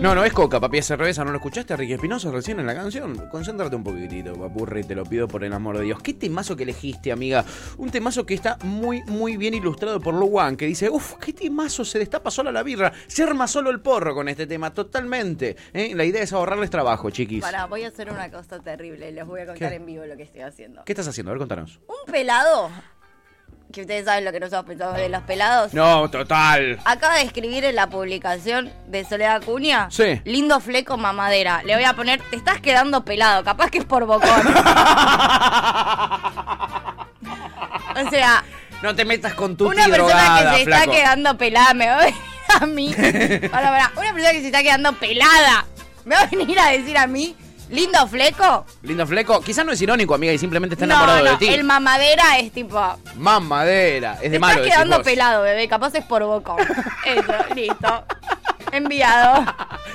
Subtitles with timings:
[0.00, 1.24] No, no es coca, papi, es cerveza.
[1.24, 3.28] ¿No lo escuchaste a Ricky Espinosa recién en la canción?
[3.28, 6.02] Concéntrate un poquitito, papurri, te lo pido por el amor de Dios.
[6.02, 7.44] ¿Qué temazo que elegiste, amiga?
[7.76, 11.84] Un temazo que está muy, muy bien ilustrado por Luan, que dice, uff, qué temazo,
[11.84, 15.56] se destapa sola la birra, se arma solo el porro con este tema, totalmente.
[15.74, 15.92] ¿eh?
[15.94, 17.42] La idea es ahorrarles trabajo, chiquis.
[17.42, 19.12] Pará, voy a hacer una cosa terrible.
[19.12, 19.76] Les voy a contar ¿Qué?
[19.76, 20.82] en vivo lo que estoy haciendo.
[20.86, 21.30] ¿Qué estás haciendo?
[21.30, 21.78] A ver, contanos.
[21.86, 22.70] Un pelado,
[23.72, 25.72] que ustedes saben lo que nosotros pensamos de los pelados.
[25.74, 26.78] No, total.
[26.84, 29.88] Acaba de escribir en la publicación de Soledad Acuña.
[29.90, 30.20] Sí.
[30.24, 31.62] Lindo fleco mamadera.
[31.64, 33.44] Le voy a poner, te estás quedando pelado.
[33.44, 34.30] Capaz que es por bocón.
[38.06, 38.44] o sea,
[38.82, 40.82] No te metas con tu una persona drogada, que se flaco.
[40.82, 42.14] está quedando pelada me va a venir
[42.60, 42.94] a mí.
[43.50, 45.64] Pará, una persona que se está quedando pelada
[46.04, 47.36] me va a venir a decir a mí,
[47.70, 48.66] lindo fleco.
[48.82, 49.40] Lindo fleco.
[49.40, 51.48] Quizás no es irónico, amiga, y simplemente está enamorado no, de ti.
[51.48, 52.80] el mamadera es tipo.
[53.16, 54.14] Mamadera.
[54.14, 55.04] Es Te de malo estás quedando vos.
[55.04, 55.68] pelado, bebé.
[55.68, 56.58] Capaz es por bocón.
[57.06, 58.04] Eso, listo.
[58.72, 59.44] Enviado.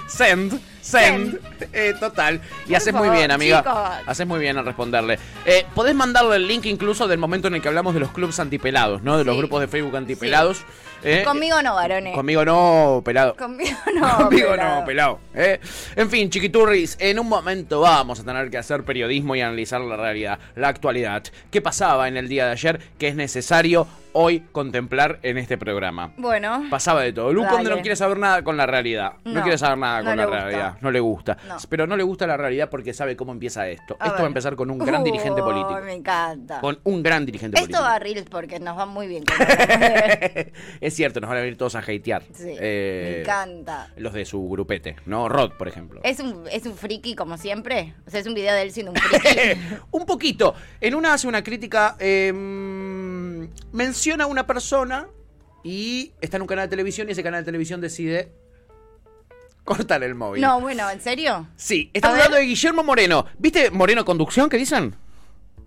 [0.08, 1.40] Send, send,
[1.72, 2.42] eh, total.
[2.66, 3.59] Y Por haces muy bien, amiga.
[3.59, 3.78] chicos.
[4.08, 5.17] Haces muy bien en responderle.
[5.45, 8.39] Eh, podés mandarle el link incluso del momento en el que hablamos de los clubs
[8.39, 9.17] antipelados, ¿no?
[9.17, 9.39] De los Sí.
[9.39, 10.64] grupos de Facebook antipelados.
[11.06, 12.16] Eh, Conmigo no, varones.
[12.16, 13.36] Conmigo no, pelado.
[13.36, 14.17] Conmigo no.
[14.17, 14.80] Conmigo pelado.
[14.80, 15.20] no, pelado.
[15.36, 15.59] ¿eh?
[15.95, 19.98] En fin, chiquiturris, en un momento vamos a tener que hacer periodismo y analizar la
[19.98, 21.23] realidad, la actualidad.
[21.52, 26.13] ¿Qué pasaba en el día de ayer que es necesario hoy contemplar en este programa?
[26.17, 26.63] Bueno.
[26.69, 27.33] Pasaba de todo.
[27.33, 27.53] Lu Dale.
[27.55, 29.13] Conde no quiere saber nada con la realidad.
[29.25, 30.39] No, No, quiere saber nada con la gusta.
[30.39, 30.77] realidad.
[30.80, 31.38] No le gusta.
[31.47, 31.58] No.
[31.69, 33.97] Pero no le gusta la realidad porque sabe cómo empieza esto.
[33.99, 35.80] A esto va a empezar con un gran dirigente político.
[35.83, 36.61] Me encanta.
[36.61, 38.16] Con un gran dirigente Esto va a político.
[38.16, 39.25] Reels porque nos va muy bien.
[39.25, 39.36] con
[40.81, 42.23] es cierto, nos van a venir todos a hatear.
[42.33, 43.89] Sí, Eh, me encanta.
[43.97, 45.27] Los de su grupete, ¿no?
[45.27, 45.99] Rod, por ejemplo.
[46.03, 47.93] ¿Es un, ¿Es un friki como siempre?
[48.08, 49.59] O sea, es un video de él siendo un friki.
[49.91, 50.55] un poquito.
[50.80, 52.31] En una hace una crítica, eh,
[53.72, 55.08] menciona a una persona
[55.64, 58.32] y está en un canal de televisión y ese canal de televisión decide
[59.64, 60.42] cortar el móvil.
[60.42, 61.48] no, bueno, ¿en serio?
[61.55, 63.26] Sí, estamos hablando de Guillermo Moreno.
[63.38, 64.50] ¿Viste Moreno Conducción?
[64.50, 64.95] ¿Qué dicen?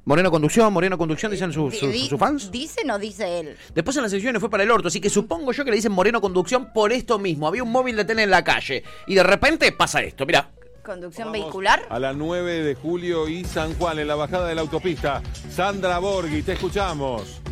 [0.05, 1.75] Moreno Conducción, Moreno Conducción, dicen sus
[2.19, 2.51] fans.
[2.51, 3.57] ¿Dice o no dice él?
[3.75, 5.93] Después en las sesiones fue para el orto, así que supongo yo que le dicen
[5.93, 7.47] Moreno Conducción por esto mismo.
[7.47, 10.25] Había un móvil de tele en la calle y de repente pasa esto.
[10.25, 10.51] Mira,
[10.89, 11.83] ¿Conducción Vamos vehicular?
[11.91, 15.21] A las 9 de julio y San Juan, en la bajada de la autopista.
[15.51, 17.43] Sandra Borghi, te escuchamos.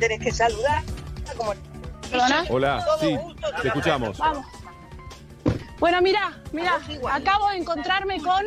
[0.00, 0.82] tenés que saludar.
[1.36, 1.54] Como
[2.50, 3.16] Hola, sí,
[3.62, 4.18] te escuchamos.
[4.18, 4.44] Vamos.
[5.78, 6.78] Bueno, mira, mira,
[7.12, 8.44] acabo de encontrarme con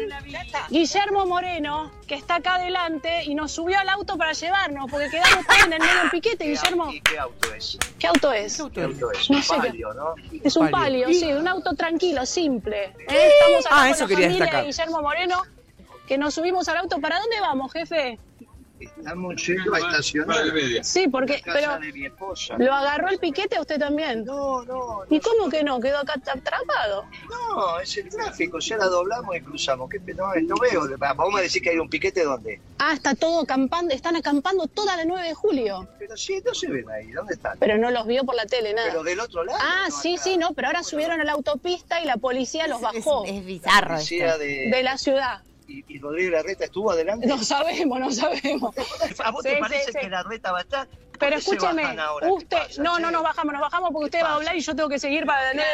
[0.70, 5.46] Guillermo Moreno, que está acá adelante y nos subió al auto para llevarnos, porque quedamos
[5.48, 6.92] todos en el medio del piquete, Guillermo.
[6.92, 7.78] ¿Y qué auto es?
[7.98, 8.62] ¿Qué auto es?
[8.74, 9.30] ¿Qué auto es?
[9.30, 10.16] No Un sé palio, ¿no?
[10.44, 11.08] Es un Palio.
[11.08, 12.94] sí, un auto tranquilo, simple.
[13.08, 14.62] Estamos acá Ah, con eso la quería familia destacar.
[14.62, 15.42] de Guillermo Moreno,
[16.08, 17.00] que nos subimos al auto.
[17.00, 18.20] ¿Para dónde vamos, jefe?
[18.82, 20.38] Estamos yendo a estacionar.
[20.82, 22.56] Sí, porque, La pero casa de mi esposa.
[22.58, 24.26] ¿lo agarró el piquete a usted también?
[24.26, 25.80] No, no, ¿Y cómo que no?
[25.80, 27.06] ¿Quedó acá atrapado?
[27.30, 28.60] no, es el tráfico.
[28.60, 29.90] Ya la doblamos y cruzamos.
[29.90, 30.88] ¿Qué no, no veo.
[30.98, 32.60] Vamos a decir que hay un piquete donde.
[32.80, 35.88] Ah, está todo acampando, están acampando toda la 9 de julio.
[36.00, 37.12] Pero sí, no se ven ahí.
[37.12, 37.58] ¿Dónde están?
[37.60, 38.90] Pero no los vio por la tele, nada.
[38.90, 39.60] Pero del otro lado.
[39.62, 40.24] Ah, no, sí, acá.
[40.24, 43.46] sí, no, pero ahora subieron a la autopista y la policía los bajó Es, es
[43.46, 44.10] bizarro esto.
[44.10, 45.42] Policía de, de la ciudad.
[45.68, 47.28] Y, y Rodríguez Larreta estuvo adelante.
[47.28, 48.76] No sabemos, no sabemos.
[49.24, 50.00] ¿A vos Sí, te parece sí.
[50.00, 50.88] que Larreta va a estar?
[50.88, 51.96] ¿Por Pero escúcheme,
[52.30, 53.02] usted, pasa, no, che?
[53.04, 55.26] no nos bajamos, nos bajamos porque usted va a hablar y yo tengo que seguir
[55.26, 55.66] para tener.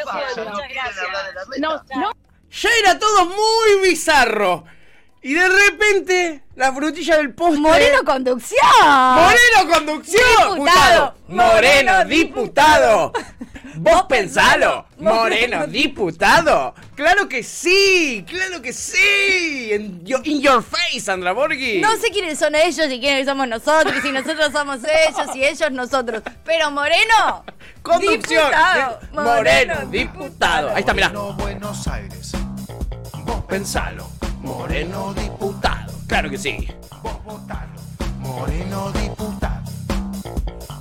[1.59, 2.11] No, no,
[2.51, 4.65] ya era todo muy bizarro.
[5.21, 7.59] Y de repente, la frutilla del postre.
[7.59, 8.59] Moreno Conducción.
[8.85, 10.53] Moreno Conducción.
[10.53, 11.15] Diputado.
[11.27, 13.13] Moreno Diputado.
[13.75, 14.85] Vos pensalo.
[14.99, 16.73] Moreno Diputado.
[16.95, 18.25] Claro que sí.
[18.27, 19.69] Claro que sí.
[19.73, 21.79] In your, in your face, Sandra Borghi.
[21.81, 25.43] No sé quiénes son ellos y quiénes somos nosotros, y si nosotros somos ellos y
[25.43, 26.23] ellos nosotros.
[26.43, 27.43] Pero Moreno,
[27.81, 28.45] Conducción.
[28.49, 28.99] diputado.
[28.99, 30.69] de- Moreno Diputado.
[30.73, 31.09] Ahí está, mirá.
[31.09, 32.31] Buenos Aires,
[33.25, 34.09] Vos pensalo.
[34.41, 35.93] Moreno Diputado.
[36.07, 36.67] Claro que sí.
[37.03, 37.67] vos votalo.
[38.19, 39.63] Moreno diputado.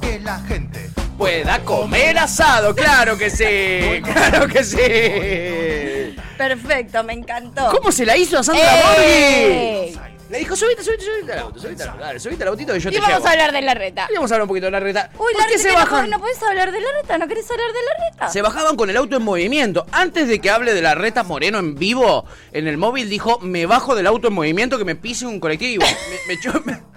[0.00, 0.75] Que la gente
[1.16, 2.74] Pueda comer asado.
[2.74, 4.02] Claro que sí.
[4.02, 6.16] Claro que sí.
[6.36, 7.70] perfecto, me encantó.
[7.70, 9.94] ¿Cómo se la hizo a Sandra ¡Ey!
[9.94, 10.06] Borghi?
[10.28, 12.80] Le dijo, subite, subite, subite al auto, subite al auto, dale, subite al autito que
[12.80, 13.28] yo Y te vamos llevo.
[13.28, 14.08] a hablar de la reta.
[14.10, 15.08] Y vamos a hablar un poquito de la reta.
[15.12, 16.04] Uy, ¿Por la qué reta, se no bajan?
[16.06, 17.18] podés- ¿no podés hablar de la reta?
[17.18, 18.28] ¿No querés hablar de la reta?
[18.28, 19.86] Se bajaban con el auto en movimiento.
[19.92, 23.66] Antes de que hable de la reta Moreno en vivo, en el móvil dijo, me
[23.66, 25.84] bajo del auto en movimiento que me pise un colectivo.
[26.28, 26.95] Me, me-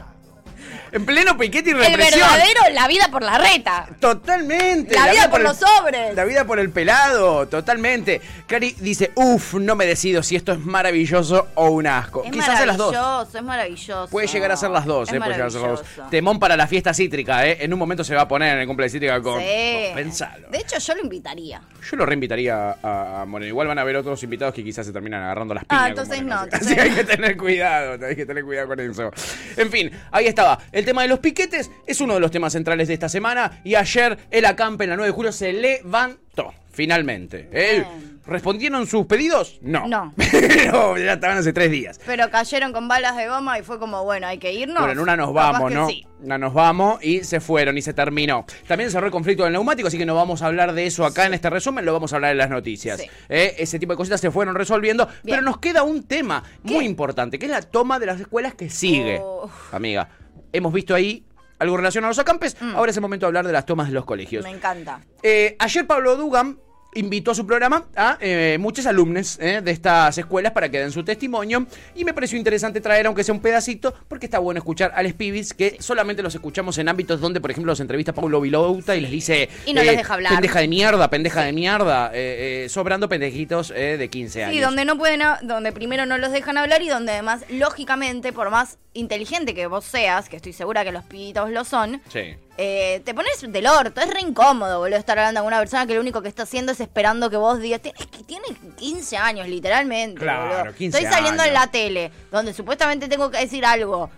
[0.91, 2.19] En pleno piquete y El represión.
[2.29, 3.87] verdadero, la vida por la reta.
[3.99, 4.95] Totalmente.
[4.95, 6.15] La vida por el- los sobres.
[6.15, 8.21] La vida por el pelado, totalmente.
[8.47, 12.23] Clary dice, uff, no me decido si esto es maravilloso o un asco.
[12.23, 12.91] Es Quizás a las dos.
[12.93, 14.07] maravilloso, es maravilloso.
[14.09, 16.09] Puede llegar a ser las dos, Es eh, puede llegar a ser las dos.
[16.09, 17.57] Temón para la fiesta cítrica, eh.
[17.61, 19.39] En un momento se va a poner en el cumple de cítrica con.
[19.39, 19.45] Sí.
[19.93, 20.47] Pensalo.
[20.49, 21.61] De hecho, yo lo invitaría.
[21.89, 23.47] Yo lo reinvitaría a, a Moreno.
[23.49, 25.83] Igual van a haber otros invitados que quizás se terminan agarrando las piñas.
[25.83, 29.11] Ah, entonces no, Así que hay que tener cuidado, hay que tener cuidado con eso.
[29.57, 30.59] En fin, ahí estaba.
[30.79, 33.59] El tema de los piquetes es uno de los temas centrales de esta semana.
[33.65, 36.53] Y ayer el acampe en la 9 de julio se levantó.
[36.71, 37.49] Finalmente.
[37.51, 37.83] ¿Eh?
[38.25, 39.59] ¿Respondieron sus pedidos?
[39.61, 39.85] No.
[39.89, 40.13] No.
[40.31, 41.99] Pero ya estaban hace tres días.
[42.05, 44.77] Pero cayeron con balas de goma y fue como, bueno, hay que irnos.
[44.77, 45.87] Bueno, en una nos Capaz vamos, que ¿no?
[45.89, 46.05] sí.
[46.21, 48.45] Una nos vamos y se fueron y se terminó.
[48.65, 51.25] También cerró el conflicto del neumático, así que no vamos a hablar de eso acá
[51.25, 53.01] en este resumen, lo vamos a hablar en las noticias.
[53.01, 53.09] Sí.
[53.27, 55.37] Eh, Ese tipo de cositas se fueron resolviendo, Bien.
[55.37, 58.69] pero nos queda un tema muy importante, que es la toma de las escuelas que
[58.69, 59.19] sigue.
[59.21, 59.49] Oh.
[59.71, 60.07] Amiga,
[60.53, 61.23] hemos visto ahí
[61.59, 63.93] algo relacionado a los acampes, ahora es el momento de hablar de las tomas de
[63.93, 64.45] los colegios.
[64.45, 64.47] Mm.
[64.47, 65.01] Me encanta.
[65.21, 66.57] Eh, ayer Pablo Dugan
[66.95, 70.91] invitó a su programa a eh, muchos alumnos eh, de estas escuelas para que den
[70.91, 74.91] su testimonio y me pareció interesante traer aunque sea un pedacito porque está bueno escuchar
[74.95, 78.41] a los pibis que solamente los escuchamos en ámbitos donde por ejemplo los entrevista Pablo
[78.41, 80.33] Vilouta y les dice eh, Y no los deja hablar.
[80.33, 84.59] pendeja de mierda, pendeja de mierda eh, eh, sobrando pendejitos eh, de 15 años Sí,
[84.61, 88.77] donde no pueden, donde primero no los dejan hablar y donde además, lógicamente, por más
[88.93, 92.35] inteligente que vos seas, que estoy segura que los pibitos lo son, Sí.
[92.61, 94.01] Eh, te pones del orto.
[94.01, 96.73] Es re incómodo, boludo, estar hablando con una persona que lo único que está haciendo
[96.73, 97.81] es esperando que vos digas.
[97.81, 98.45] Tienes que tiene
[98.77, 100.19] 15 años, literalmente.
[100.19, 100.75] Claro, boludo.
[100.75, 104.09] 15 Estoy saliendo en la tele, donde supuestamente tengo que decir algo.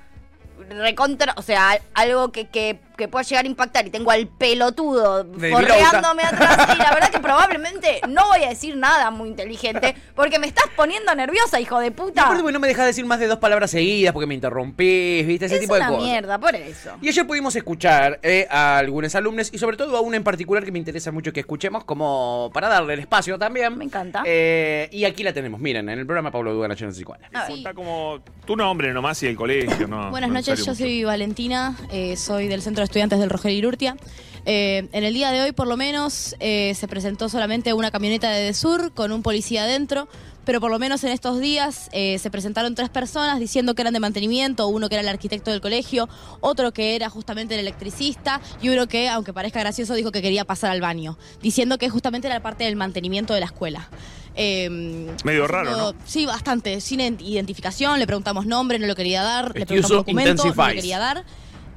[0.70, 4.28] Recontra, o sea, al- algo que, que, que pueda llegar a impactar y tengo al
[4.28, 9.96] pelotudo forreándome atrás y la verdad que probablemente no voy a decir nada muy inteligente
[10.16, 12.28] porque me estás poniendo nerviosa, hijo de puta.
[12.28, 15.56] porque no me dejas decir más de dos palabras seguidas porque me interrumpís, viste, ese
[15.56, 16.04] es tipo de una cosas.
[16.04, 16.92] mierda, por eso.
[17.02, 20.64] Y ayer pudimos escuchar eh, a algunos alumnos y sobre todo a una en particular
[20.64, 23.76] que me interesa mucho que escuchemos como para darle el espacio también.
[23.80, 24.22] Me encanta.
[24.26, 27.30] Eh, y aquí la tenemos, miren, en el programa Pablo Dugan Nacional Psicoana.
[27.34, 27.58] A ver.
[27.58, 30.12] Está como tu nombre nomás y el colegio, ¿no?
[30.12, 33.96] Buenas no noches, yo soy Valentina, eh, soy del Centro de Estudiantes del Roger Irurtia.
[34.46, 38.30] Eh, en el día de hoy, por lo menos, eh, se presentó solamente una camioneta
[38.32, 40.10] de Desur con un policía adentro,
[40.44, 43.94] pero por lo menos en estos días eh, se presentaron tres personas diciendo que eran
[43.94, 46.10] de mantenimiento, uno que era el arquitecto del colegio,
[46.42, 50.44] otro que era justamente el electricista y uno que, aunque parezca gracioso, dijo que quería
[50.44, 53.90] pasar al baño, diciendo que justamente era parte del mantenimiento de la escuela.
[54.36, 55.94] Eh, Medio raro, ¿no?
[56.06, 56.82] Sí, bastante.
[56.82, 59.56] Sin ident- identificación, le preguntamos nombre, no lo quería dar.
[59.56, 61.24] Le preguntamos documento, no lo quería dar.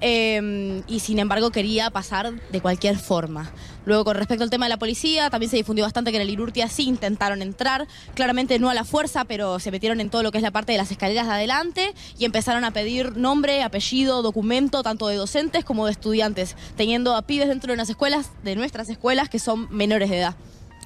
[0.06, 3.50] Eh, y sin embargo quería pasar de cualquier forma.
[3.86, 6.28] Luego, con respecto al tema de la policía, también se difundió bastante que en el
[6.28, 10.30] Irurtia sí intentaron entrar, claramente no a la fuerza, pero se metieron en todo lo
[10.30, 14.20] que es la parte de las escaleras de adelante y empezaron a pedir nombre, apellido,
[14.20, 18.56] documento, tanto de docentes como de estudiantes, teniendo a pibes dentro de unas escuelas, de
[18.56, 20.36] nuestras escuelas, que son menores de edad.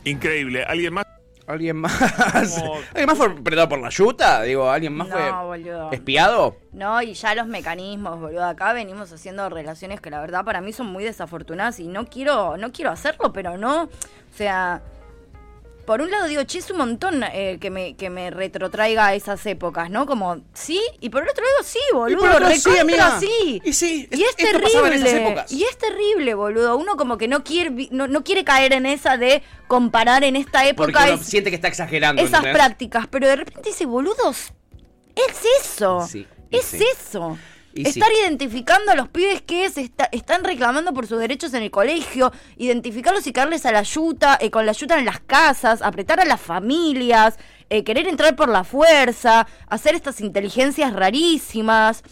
[0.05, 0.63] Increíble.
[0.63, 1.18] ¿Alguien más?
[1.49, 2.01] ¿Alguien más?
[2.35, 4.43] ¿Alguien más fue predado por la yuta?
[4.43, 5.91] Digo, ¿alguien más No, fue boludo.
[5.93, 6.57] espiado?
[6.73, 8.45] No, y ya los mecanismos, boludo.
[8.45, 12.57] Acá venimos haciendo relaciones que la verdad para mí son muy desafortunadas y no quiero,
[12.59, 13.85] no quiero hacerlo, pero no.
[13.85, 13.89] O
[14.37, 14.83] sea,
[15.89, 19.15] por un lado digo, che, es un montón eh, que, me, que me retrotraiga a
[19.15, 20.05] esas épocas, ¿no?
[20.05, 22.19] Como, sí, y por el otro lado, sí, boludo.
[22.19, 23.19] por otro, sí, amiga.
[23.19, 23.63] sí.
[23.65, 25.27] Y sí, Y es esto pasaba en esas terrible.
[25.33, 25.51] épocas.
[25.53, 26.77] Y es terrible, boludo.
[26.77, 30.59] Uno como que no quiere, no, no quiere caer en esa de comparar en esta
[30.77, 32.21] Porque época uno es- siente que está exagerando.
[32.23, 34.53] esas prácticas, pero de repente dice, boludos,
[35.17, 36.07] es eso.
[36.07, 36.85] Sí, y es sí.
[36.93, 37.39] eso.
[37.75, 37.91] Y sí.
[38.01, 41.71] Estar identificando a los pibes que se está- están reclamando por sus derechos en el
[41.71, 46.19] colegio, identificarlos y caerles a la ayuda, eh, con la ayuda en las casas, apretar
[46.19, 47.39] a las familias,
[47.71, 52.03] eh, querer entrar por la fuerza, hacer estas inteligencias rarísimas.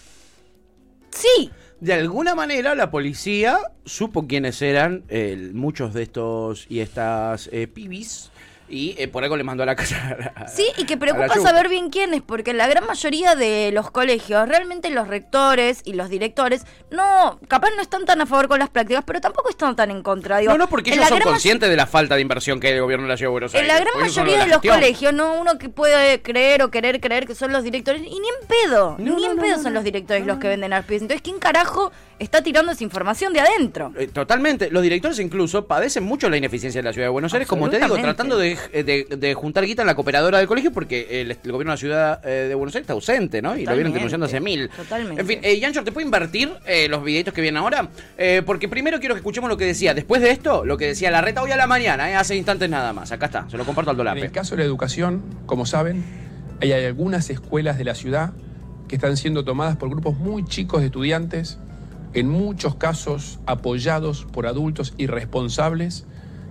[1.10, 7.48] Sí, De alguna manera la policía supo quiénes eran eh, muchos de estos y estas
[7.52, 8.30] eh, pibis
[8.68, 10.16] y eh, por algo le mandó a la casa.
[10.34, 14.48] a- Sí, y que preocupa saber bien quiénes, porque la gran mayoría de los colegios,
[14.48, 18.70] realmente los rectores y los directores, no, capaz no están tan a favor con las
[18.70, 20.38] prácticas, pero tampoco están tan en contra.
[20.38, 22.72] Digo, No, no, porque en ellos son conscientes de la falta de inversión que hay
[22.74, 23.72] del gobierno de la ciudad de Buenos En Aires.
[23.74, 27.34] la gran mayoría de los colegios, no uno que puede creer o querer creer que
[27.34, 29.72] son los directores, y ni en pedo, No, ni no, en no, pedo no, son
[29.72, 29.78] no.
[29.78, 31.02] los directores los que venden a los pibes.
[31.02, 33.92] Entonces, ¿quién carajo está tirando esa información de adentro?
[33.98, 34.70] Eh, Totalmente.
[34.70, 37.78] Los directores incluso padecen mucho la ineficiencia de la ciudad de Buenos Aires, como te
[37.78, 41.52] digo, tratando de, de- de juntar guita en la cooperadora del colegio porque el, el
[41.52, 43.56] gobierno de la ciudad eh, de Buenos Aires está ausente, ¿no?
[43.56, 44.68] Y lo vienen denunciando hace mil.
[44.70, 45.20] Totalmente.
[45.20, 47.88] En fin, eh, Yancho, ¿te puedo invertir eh, los videitos que vienen ahora?
[48.18, 51.10] Eh, porque primero quiero que escuchemos lo que decía, después de esto, lo que decía
[51.10, 53.12] la reta hoy a la mañana, eh, hace instantes nada más.
[53.12, 54.20] Acá está, se lo comparto al En dolape.
[54.22, 56.04] el caso de la educación, como saben,
[56.60, 58.32] hay algunas escuelas de la ciudad
[58.88, 61.58] que están siendo tomadas por grupos muy chicos de estudiantes
[62.14, 66.06] en muchos casos apoyados por adultos irresponsables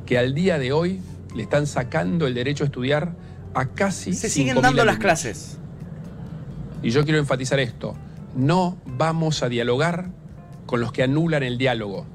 [0.05, 0.99] que al día de hoy
[1.35, 3.13] le están sacando el derecho a estudiar
[3.53, 5.57] a casi Se siguen 5.000 dando las clases.
[6.81, 7.95] Y yo quiero enfatizar esto.
[8.35, 10.09] No vamos a dialogar
[10.65, 12.05] con los que anulan el diálogo.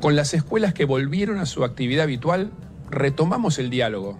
[0.00, 2.50] Con las escuelas que volvieron a su actividad habitual,
[2.90, 4.18] retomamos el diálogo.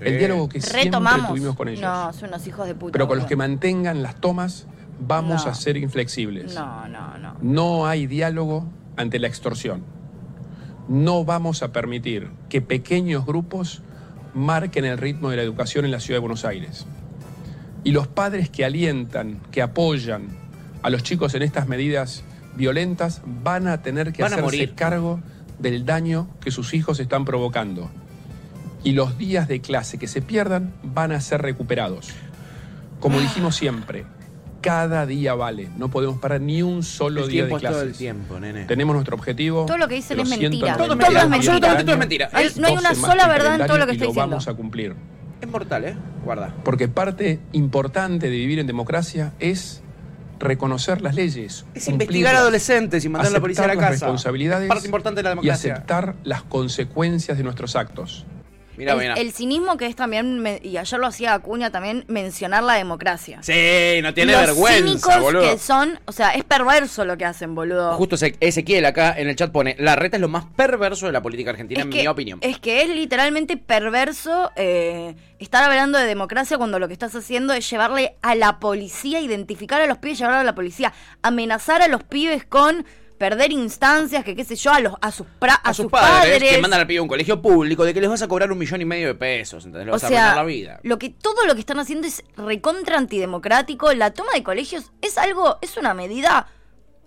[0.00, 0.90] El diálogo que siempre
[1.28, 1.80] tuvimos con ellos.
[1.82, 2.92] No, son unos hijos de puta.
[2.92, 4.66] Pero con los que mantengan las tomas,
[5.00, 5.50] vamos No.
[5.50, 6.54] a ser inflexibles.
[6.54, 7.36] No, no, no.
[7.40, 8.66] No hay diálogo
[8.96, 9.82] ante la extorsión.
[10.88, 13.82] No vamos a permitir que pequeños grupos
[14.34, 16.86] marquen el ritmo de la educación en la ciudad de Buenos Aires.
[17.84, 20.28] Y los padres que alientan, que apoyan
[20.82, 22.24] a los chicos en estas medidas
[22.56, 24.74] violentas van a tener que a hacerse morir.
[24.74, 25.20] cargo
[25.58, 27.90] del daño que sus hijos están provocando.
[28.82, 32.10] Y los días de clase que se pierdan van a ser recuperados.
[33.00, 34.04] Como dijimos siempre,
[34.64, 35.68] cada día vale.
[35.76, 37.82] No podemos parar ni un solo El día de es todo clases.
[37.82, 38.64] el tiempo, nene.
[38.64, 39.66] Tenemos nuestro objetivo.
[39.66, 40.74] Todo lo que dicen es mentira.
[40.76, 41.36] 190 Todo es mentira.
[41.36, 42.28] Absolutamente todo es mentira.
[42.32, 44.30] Hay- no hay 12 una sola verdad en todo lo que y estoy lo diciendo.
[44.30, 44.94] vamos a cumplir.
[45.40, 45.96] Es mortal, ¿eh?
[46.24, 46.54] Guarda.
[46.64, 49.82] Porque parte importante de vivir en democracia es
[50.40, 51.64] reconocer las leyes.
[51.74, 53.90] Es investigar adolescentes y mandar a la policía a la casa.
[53.90, 55.74] responsabilidades Parte importante de la y democracia.
[55.74, 58.26] aceptar las consecuencias de nuestros actos.
[58.76, 59.14] Mira, el, mira.
[59.14, 63.38] el cinismo que es también, me- y ayer lo hacía Acuña también, mencionar la democracia.
[63.42, 65.42] Sí, no tiene Los vergüenza, cínicos boludo.
[65.50, 67.94] que son, o sea, es perverso lo que hacen, boludo.
[67.94, 71.12] Justo Eze- Ezequiel acá en el chat pone, la reta es lo más perverso de
[71.12, 72.38] la política argentina, es en que, mi opinión.
[72.42, 77.52] Es que es literalmente perverso eh, estar hablando de democracia cuando lo que estás haciendo
[77.52, 81.88] es llevarle a la policía, identificar a los pibes, llevarlo a la policía, amenazar a
[81.88, 82.84] los pibes con
[83.28, 85.90] perder instancias, que qué sé yo, a los a sus, pra- a a sus sus
[85.90, 86.50] padres, padres.
[86.56, 88.58] que mandan al pibe a un colegio público, de que les vas a cobrar un
[88.58, 90.78] millón y medio de pesos, entonces le O vas a sea, la vida.
[90.82, 93.92] lo que todo lo que están haciendo es recontra antidemocrático.
[93.94, 96.48] La toma de colegios es algo, es una medida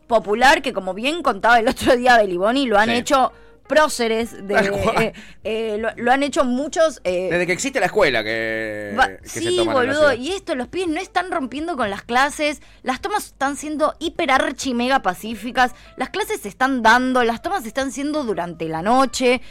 [0.08, 2.96] popular que como bien contaba el otro día Beliboni, lo han Sí.
[2.96, 3.32] hecho
[3.68, 8.24] próceres de eh, eh, lo, lo han hecho muchos eh, Desde que existe la escuela
[8.24, 11.90] que, Va- que se sí, toman boludo, y esto, los pibes no están rompiendo con
[11.90, 17.24] las clases, las tomas están siendo hiper archi mega pacíficas, las clases se están dando,
[17.24, 19.42] las tomas se están siendo durante la noche,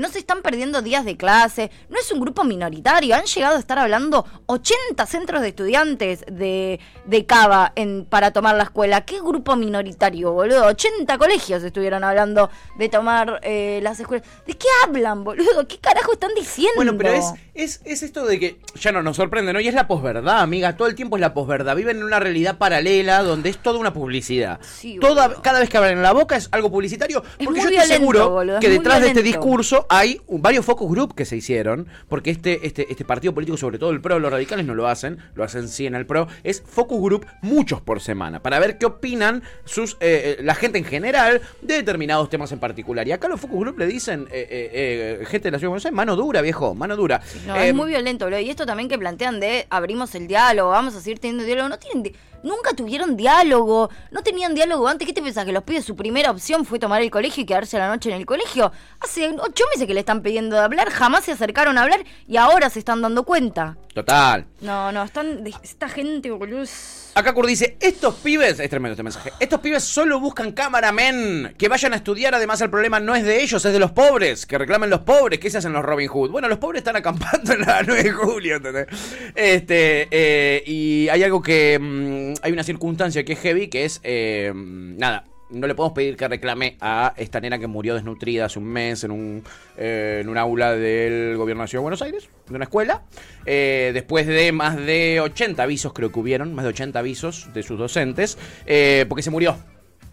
[0.00, 3.58] no se están perdiendo días de clase, no es un grupo minoritario, han llegado a
[3.58, 9.00] estar hablando 80 centros de estudiantes de, de Cava en, para tomar la escuela.
[9.04, 10.66] ¿Qué grupo minoritario, boludo?
[10.66, 14.26] 80 colegios estuvieron hablando de tomar eh, las escuelas.
[14.46, 15.66] ¿De qué hablan, boludo?
[15.68, 16.72] ¿Qué carajo están diciendo?
[16.76, 19.60] Bueno, pero es, es, es esto de que ya no nos sorprende, ¿no?
[19.60, 20.76] Y es la posverdad, amiga.
[20.76, 21.76] Todo el tiempo es la posverdad.
[21.76, 24.60] Viven en una realidad paralela donde es toda una publicidad.
[24.62, 25.42] Sí, toda, boludo.
[25.42, 27.22] cada vez que abren la boca es algo publicitario.
[27.38, 30.64] Es porque yo estoy violento, seguro boludo, es que detrás de este discurso hay varios
[30.64, 31.86] focus group que se hicieron.
[32.08, 35.18] Porque este, este, este partido político, sobre todo el PRO, los radicales no lo hacen,
[35.34, 38.42] lo hacen sí en el PRO, es focus group muchos por semana.
[38.42, 42.60] Para ver qué opinan sus eh, eh, la gente en general de determinados temas en
[42.60, 43.06] particular.
[43.06, 45.70] Y acá los focus group le dicen, eh, eh, eh, gente de la ciudad de
[45.70, 47.20] Buenos Aires, mano dura, viejo, mano dura.
[47.46, 48.40] No, es muy violento, boludo.
[48.40, 51.68] Y esto también que plantean de abrimos el diálogo, vamos a seguir teniendo diálogo.
[51.68, 55.06] No tienen di- nunca tuvieron diálogo, no tenían diálogo antes.
[55.06, 55.44] ¿Qué te pensás?
[55.44, 58.16] Que los pibes su primera opción fue tomar el colegio y quedarse la noche en
[58.16, 58.72] el colegio.
[59.00, 62.36] Hace ocho meses que le están pidiendo de hablar, jamás se acercaron a hablar y
[62.36, 63.76] ahora se están dando cuenta.
[63.94, 64.46] Total.
[64.60, 65.44] No, no, están.
[65.62, 66.64] Esta gente, boludo.
[67.14, 71.68] Acá Kurt dice, estos pibes, es tremendo este mensaje, estos pibes solo buscan cameramen, que
[71.68, 74.56] vayan a estudiar, además el problema no es de ellos, es de los pobres, que
[74.56, 76.30] reclamen los pobres, que se hacen los Robin Hood.
[76.30, 78.86] Bueno, los pobres están acampando en la 9 de julio, ¿entendés?
[79.34, 84.00] Este, eh, y hay algo que, mm, hay una circunstancia que es heavy, que es,
[84.04, 88.58] eh, nada, no le podemos pedir que reclame a esta nena que murió desnutrida hace
[88.58, 89.44] un mes en un,
[89.76, 93.02] eh, en un aula del gobierno de de Buenos Aires, de una escuela,
[93.46, 97.62] eh, después de más de 80 avisos creo que hubieron, más de 80 avisos de
[97.62, 99.56] sus docentes, eh, porque se murió.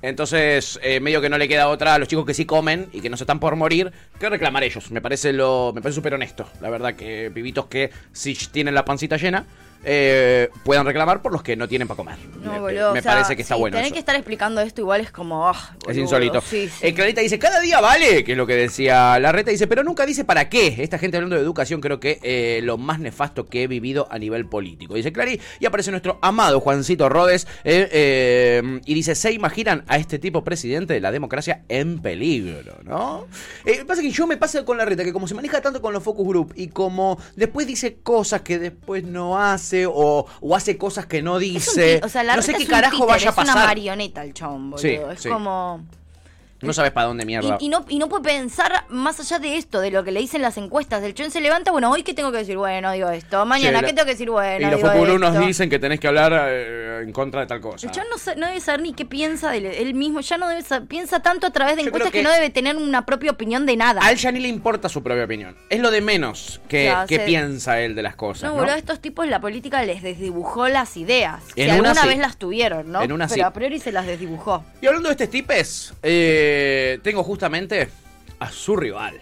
[0.02, 3.02] Entonces, eh, medio que no le queda otra a los chicos que sí comen y
[3.02, 4.92] que no se están por morir que reclamar ellos.
[4.92, 6.48] Me parece lo, me parece súper honesto.
[6.62, 9.46] La verdad que pibitos que si tienen la pancita llena
[9.84, 12.18] eh, puedan reclamar por los que no tienen para comer.
[12.42, 12.94] No, me boludo.
[12.94, 13.76] me o sea, parece que está sí, bueno.
[13.76, 13.94] Tener eso.
[13.94, 15.48] que estar explicando esto igual es como.
[15.48, 16.42] ah, Es insólito.
[16.42, 16.88] Sí, sí.
[16.88, 19.84] Eh, Clarita dice, cada día vale, que es lo que decía la reta, dice, pero
[19.84, 20.76] nunca dice para qué.
[20.80, 24.20] Esta gente hablando de educación creo que eh, lo más nefasto que he vivido a
[24.20, 24.96] nivel político.
[24.96, 30.20] Dice Clary, y aparece nuestro amado Juancito Rodes, eh, y dice, ¿se imaginan a este
[30.20, 32.78] tipo presidente de la democracia en peligro?
[32.84, 33.28] ¿No?
[33.88, 36.04] Pasa que yo me pasa con la reta, que como se maneja tanto con los
[36.04, 41.06] focus group, y como después dice cosas que después no hace, o, o hace cosas
[41.06, 43.46] que no dice, o sea, la no sé qué carajo títere, vaya a Es una
[43.54, 43.68] pasar.
[43.68, 44.34] marioneta el
[44.72, 44.78] boludo.
[44.82, 45.30] Sí, es sí.
[45.30, 45.82] como.
[46.62, 47.58] No sabes para dónde mierda.
[47.60, 50.20] Y, y no, y no puede pensar más allá de esto, de lo que le
[50.20, 51.02] dicen las encuestas.
[51.04, 53.46] El chon se levanta, bueno, hoy qué tengo que decir, bueno, digo esto.
[53.46, 54.30] Mañana, Sí, ¿qué tengo que decir?
[54.30, 54.72] Bueno, y
[55.18, 55.46] los esto.
[55.46, 57.88] dicen que tenés que hablar eh, en contra de tal cosa.
[57.88, 60.20] El chon no, no debe saber ni qué piensa de él- mismo.
[60.20, 62.50] Ya no debe sa- piensa tanto a través de Yo encuestas que, que- no debe
[62.50, 64.02] tener una propia opinión de nada.
[64.04, 65.56] A él ya ni le importa su propia opinión.
[65.70, 68.50] Es lo de menos que, que se- piensa él de las cosas.
[68.50, 71.42] No, boludo, a estos tipos la política les desdibujó las ideas.
[71.56, 72.08] En si una alguna sí.
[72.10, 73.02] vez las tuvieron, ¿no?
[73.02, 73.42] En una Pero sí.
[73.42, 74.64] a priori se las desdibujó.
[74.82, 76.48] Y hablando de estos tipes, eh,
[77.04, 77.90] tengo justamente
[78.40, 79.20] a su rival.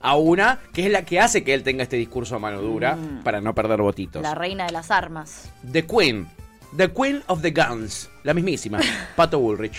[0.00, 2.96] A una que es la que hace que él tenga este discurso a mano dura
[3.24, 4.20] para no perder votitos.
[4.20, 4.24] Mm.
[4.24, 5.50] La reina de las armas.
[5.70, 6.28] The Queen.
[6.76, 8.08] The Queen of the Guns.
[8.22, 8.78] La mismísima.
[9.16, 9.76] Pato Bullrich.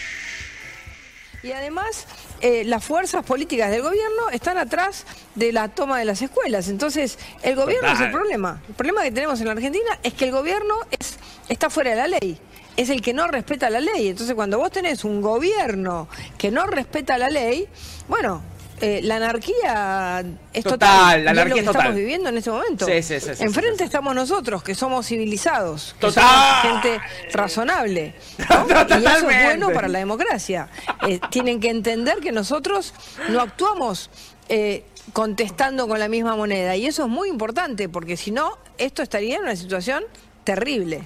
[1.42, 2.06] Y además,
[2.42, 5.06] eh, las fuerzas políticas del gobierno están atrás
[5.36, 6.68] de la toma de las escuelas.
[6.68, 8.62] Entonces, el gobierno es el problema.
[8.68, 11.18] El problema que tenemos en la Argentina es que el gobierno es,
[11.48, 12.40] está fuera de la ley.
[12.80, 14.08] Es el que no respeta la ley.
[14.08, 16.08] Entonces, cuando vos tenés un gobierno
[16.38, 17.68] que no respeta la ley,
[18.08, 18.42] bueno,
[18.82, 20.80] eh, la anarquía es total.
[20.80, 21.82] Total, la es anarquía lo que es total.
[21.82, 22.86] estamos viviendo en este momento.
[22.86, 26.24] Sí, sí, sí, sí, Enfrente estamos nosotros, que somos civilizados, que Total.
[26.24, 27.02] somos gente
[27.34, 28.16] razonable.
[28.50, 28.68] ¿no?
[29.00, 30.70] Y eso es bueno para la democracia.
[31.08, 32.94] Eh, tienen que entender que nosotros
[33.30, 34.10] no actuamos
[34.48, 36.78] eh, contestando con la misma moneda.
[36.78, 40.04] Y eso es muy importante, porque si no, esto estaría en una situación
[40.46, 41.04] terrible.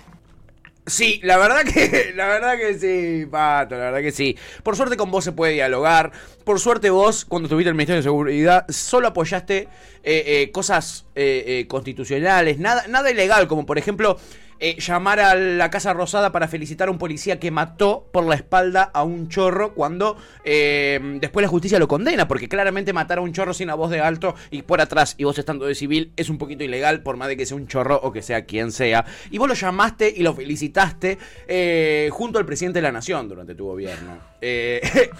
[0.85, 4.37] Sí, la verdad que, la verdad que sí, Pato, la verdad que sí.
[4.63, 6.11] Por suerte con vos se puede dialogar.
[6.43, 9.69] Por suerte vos, cuando estuviste en el Ministerio de Seguridad, solo apoyaste
[10.03, 14.17] eh, eh, cosas eh, eh, constitucionales, nada, nada ilegal, como por ejemplo
[14.65, 18.35] eh, llamar a la Casa Rosada para felicitar a un policía que mató por la
[18.35, 20.15] espalda a un chorro cuando
[20.45, 23.91] eh, después la justicia lo condena, porque claramente matar a un chorro sin la voz
[23.91, 27.17] de alto y por atrás y vos estando de civil es un poquito ilegal, por
[27.17, 29.03] más de que sea un chorro o que sea quien sea.
[29.31, 31.17] Y vos lo llamaste y lo felicitaste
[31.49, 34.31] eh, junto al presidente de la nación durante tu gobierno.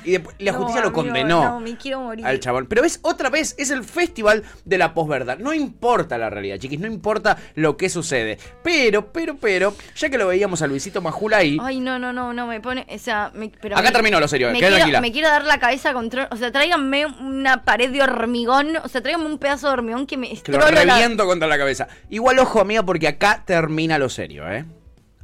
[0.04, 2.26] Y después la No, justicia lo amigo, condenó No, me quiero morir.
[2.26, 2.66] al chabón.
[2.68, 5.38] Pero ves, otra vez, es el festival de la posverdad.
[5.40, 8.38] No importa la realidad, chiquis, no importa lo que sucede.
[8.64, 11.58] Pero, pero, pero, ya que lo veíamos a Luisito Majula ahí.
[11.62, 14.28] Ay, no, no, no, no, me pone, o sea, me- pero Acá me- terminó lo
[14.28, 15.02] serio, me quiero, tranquila.
[15.02, 19.02] me quiero dar la cabeza contra, o sea, tráiganme una pared de hormigón, o sea,
[19.02, 21.88] tráiganme un pedazo de hormigón que me Que lo la- reviento contra la cabeza.
[22.10, 24.66] Igual, ojo, amiga, porque acá termina lo serio, ¿eh?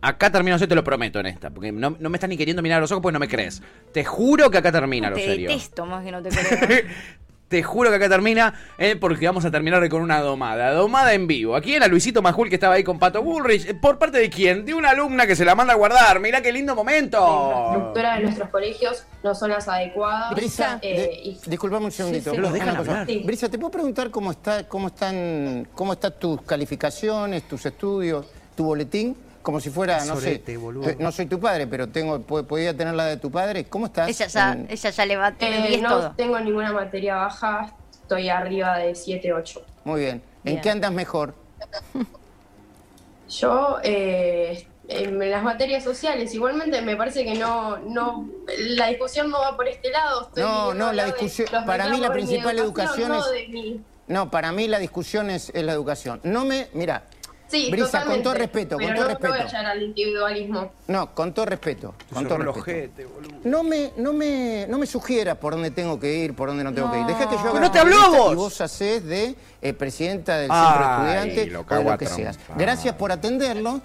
[0.01, 1.49] Acá termina lo serio, te lo prometo en esta.
[1.49, 3.61] Porque no, no me estás ni queriendo mirar a los ojos porque no me crees.
[3.91, 5.49] Te juro que acá termina lo Te serio.
[5.49, 6.83] detesto más que no te creo.
[7.49, 10.71] Te juro que acá termina, eh, porque vamos a terminar con una domada.
[10.71, 11.55] Domada en vivo.
[11.55, 13.67] Aquí era Luisito Majul que estaba ahí con Pato Bullrich.
[13.67, 14.65] Eh, ¿Por parte de quién?
[14.65, 16.19] De una alumna que se la manda a guardar.
[16.19, 17.71] Mirá qué lindo momento.
[17.71, 20.35] estructura de nuestros colegios no son las adecuadas.
[20.35, 22.29] Brisa, eh, de- disculpame un segundito.
[22.29, 22.41] Sí, sí.
[22.41, 23.07] Los dejan hablar.
[23.07, 23.23] Sí.
[23.25, 28.63] Brisa, ¿te puedo preguntar cómo está, cómo están, cómo están tus calificaciones, tus estudios, tu
[28.65, 29.17] boletín?
[29.41, 30.89] Como si fuera, no Sorete, sé, boludo.
[30.89, 33.65] eh, no soy tu padre, pero tengo, po- podía tener la de tu padre.
[33.65, 34.09] ¿Cómo estás?
[34.09, 36.11] ella ya, en- ella ya le va a tener eh, 10 no todo.
[36.17, 39.61] tengo ninguna materia baja, estoy arriba de 7, 8.
[39.85, 40.15] Muy bien.
[40.43, 40.61] ¿En Bien.
[40.61, 41.35] qué andas mejor?
[43.29, 49.39] Yo, eh, en las materias sociales, igualmente me parece que no, no, la discusión no
[49.39, 50.23] va por este lado.
[50.27, 54.51] Estoy No, no, la discusión- para mí la principal educación no es- de No, para
[54.51, 56.19] mí la discusión es, es la educación.
[56.23, 57.03] No me, mira,
[57.49, 59.47] Sí, Brisa, totalmente, con todo respeto, pero con todo no, no respeto.
[59.47, 60.71] llegar al individualismo.
[60.87, 63.09] No, con todo respeto, con todo respeto.
[63.43, 66.71] No me, no me, no me sugieras por dónde tengo que ir, por dónde no
[66.73, 67.05] tengo que ir.
[67.07, 68.31] Deja que yo haga ¡No te habló vos!
[68.33, 72.05] Y vos hacés de eh, presidenta del Ay, centro estudiante lo o de lo que
[72.05, 72.37] seas.
[72.55, 73.81] Gracias por atenderlo.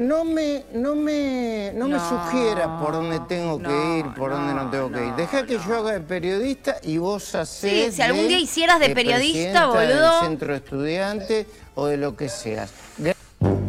[0.00, 4.54] No me, no me, no me No, sugiera por dónde tengo que ir, por dónde
[4.54, 5.12] no tengo que ir.
[5.14, 8.86] Deja que yo haga de periodista y vos hacés Sí, si algún día hicieras de
[8.86, 10.20] eh, periodista, presidenta del boludo.
[10.22, 12.70] centro estudiante o de lo que seas.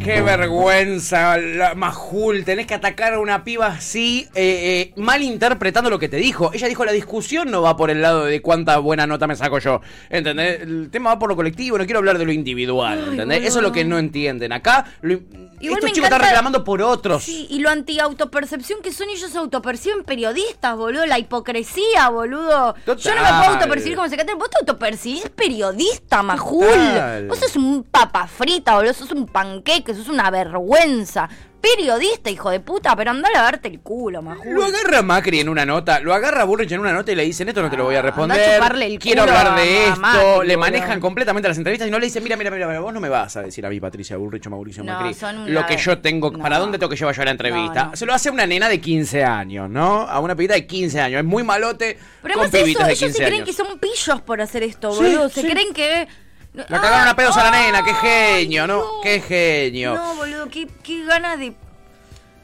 [0.00, 2.44] Qué vergüenza, la Majul.
[2.44, 6.50] Tenés que atacar a una piba así, eh, eh, malinterpretando lo que te dijo.
[6.52, 9.60] Ella dijo: La discusión no va por el lado de cuánta buena nota me saco
[9.60, 9.80] yo.
[10.10, 10.60] ¿Entendés?
[10.62, 12.98] El tema va por lo colectivo, no quiero hablar de lo individual.
[12.98, 13.38] ¿Entendés?
[13.38, 13.48] boludo.
[13.48, 14.52] Eso es lo que no entienden.
[14.52, 15.20] Acá, lo-
[15.60, 17.22] estos chicos están reclamando por otros.
[17.22, 21.06] Sí, y lo anti-autopercepción que son ellos autoperciben periodistas, boludo.
[21.06, 22.74] La hipocresía, boludo.
[22.84, 24.38] Yo no me puedo autopercibir como secretario.
[24.38, 26.66] Vos te autopercibís periodista, Majul.
[26.66, 27.28] Total.
[27.28, 28.92] Vos sos un papa frita, boludo.
[28.92, 29.26] Sos un
[29.62, 31.28] panqueque, sos una vergüenza.
[31.60, 34.52] Periodista, hijo de puta, pero andá a lavarte el culo, Majul.
[34.52, 37.48] Lo agarra Macri en una nota, lo agarra Bullrich en una nota y le dicen
[37.48, 38.54] esto no te lo voy a anda a responder.
[38.56, 40.00] chuparle el Quiero culo hablar a- de a esto.
[40.00, 42.98] Macri, le manejan completamente las entrevistas y no le dicen, mira, mira, mira, vos no
[42.98, 45.16] me vas a decir a mí, Patricia Bullrich o Mauricio No, Macri,
[45.52, 47.84] lo que yo tengo, para dónde tengo que llevar yo la entrevista.
[47.84, 47.96] No.
[47.96, 50.00] Se lo hace a una nena de 15 años, ¿no?
[50.00, 51.20] A una pibita de 15 años.
[51.20, 53.46] Es muy malote Pero con además eso, pibitas de ellos se 15 creen años.
[53.56, 55.28] que son pillos por hacer esto, Sí, boludo.
[55.28, 55.46] Se sí.
[55.48, 56.08] creen que...
[56.54, 59.00] La cagaron a pedos a la nena, qué genio, ¿no?
[59.02, 59.94] Qué genio.
[59.94, 61.54] No, boludo, qué, qué ganas de...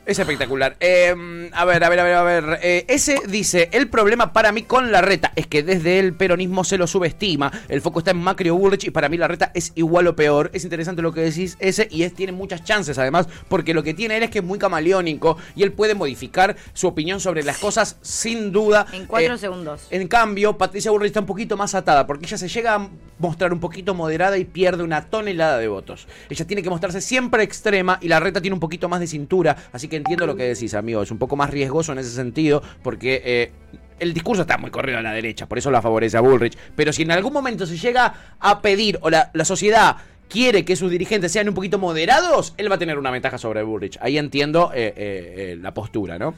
[0.08, 0.74] Es espectacular.
[0.80, 2.58] Eh, a ver, a ver, a ver, a ver.
[2.62, 6.64] Eh, ese dice, el problema para mí con la reta es que desde el peronismo
[6.64, 7.52] se lo subestima.
[7.68, 10.16] El foco está en Macri o Bullrich y para mí la reta es igual o
[10.16, 10.50] peor.
[10.54, 13.92] Es interesante lo que decís ese y es, tiene muchas chances además porque lo que
[13.92, 17.58] tiene él es que es muy camaleónico y él puede modificar su opinión sobre las
[17.58, 18.86] cosas sin duda.
[18.94, 19.88] En cuatro Eh, segundos.
[19.90, 23.52] En cambio, Patricia Bullrich está un poquito más atada porque ella se llega a mostrar
[23.52, 26.08] un poquito moderada y pierde una tonelada de votos.
[26.30, 29.54] Ella tiene que mostrarse siempre extrema y la reta tiene un poquito más de cintura,
[29.70, 31.02] así que entiendo lo que decís, amigo.
[31.02, 33.52] Es un poco más riesgoso en ese sentido porque eh,
[33.98, 36.56] el discurso está muy corrido a la derecha, por eso la favorece a Bullrich.
[36.74, 39.96] Pero si en algún momento se llega a pedir o la, la sociedad
[40.28, 43.62] quiere que sus dirigentes sean un poquito moderados, él va a tener una ventaja sobre
[43.62, 43.98] Bullrich.
[44.00, 46.34] Ahí entiendo eh, eh, eh, la postura, ¿no?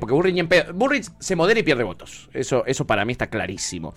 [0.00, 2.28] Porque pedo- Bullrich se modera y pierde votos.
[2.32, 3.94] Eso, eso para mí está clarísimo.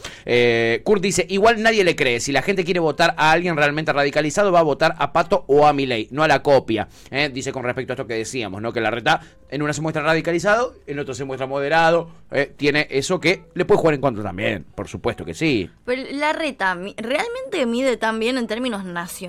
[0.84, 2.20] Kurt dice, igual nadie le cree.
[2.20, 5.66] Si la gente quiere votar a alguien realmente radicalizado, va a votar a Pato o
[5.66, 6.88] a Milei, no a la copia.
[7.32, 8.72] Dice con respecto a esto que decíamos, ¿no?
[8.74, 12.10] Que la reta en una se muestra radicalizado, en otro se muestra moderado.
[12.58, 15.70] Tiene eso que le puede jugar en contra también, por supuesto que sí.
[15.86, 19.23] Pero la reta, ¿realmente mide tan bien en términos nacionales?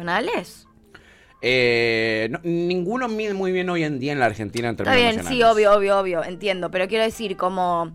[1.47, 5.15] Eh, no- ninguno mide muy bien hoy en día en la Argentina en Está términos
[5.15, 6.71] bien, sí, obvio, obvio, obvio, entiendo.
[6.71, 7.93] Pero quiero decir, como.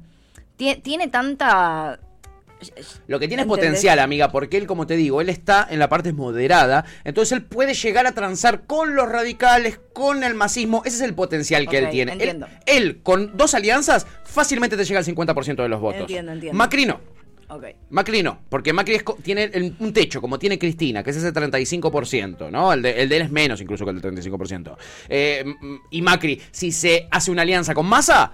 [0.57, 1.99] tie- Tiene tanta.
[3.07, 5.87] Lo que tiene es potencial, amiga, porque él, como te digo, él está en la
[5.87, 10.97] parte moderada, entonces él puede llegar a transar con los radicales, con el masismo, ese
[10.97, 12.11] es el potencial que él tiene.
[12.11, 12.47] Él, entiendo.
[12.65, 16.01] él, con dos alianzas, fácilmente te llega al 50% de los votos.
[16.01, 16.57] Entiendo, entiendo.
[16.57, 16.85] Macri
[17.89, 22.71] Macri no, porque Macri tiene un techo, como tiene Cristina, que es ese 35%, ¿no?
[22.71, 24.77] El de, el de él es menos incluso que el del 35%.
[25.09, 25.43] Eh,
[25.89, 28.31] y Macri, si se hace una alianza con Massa,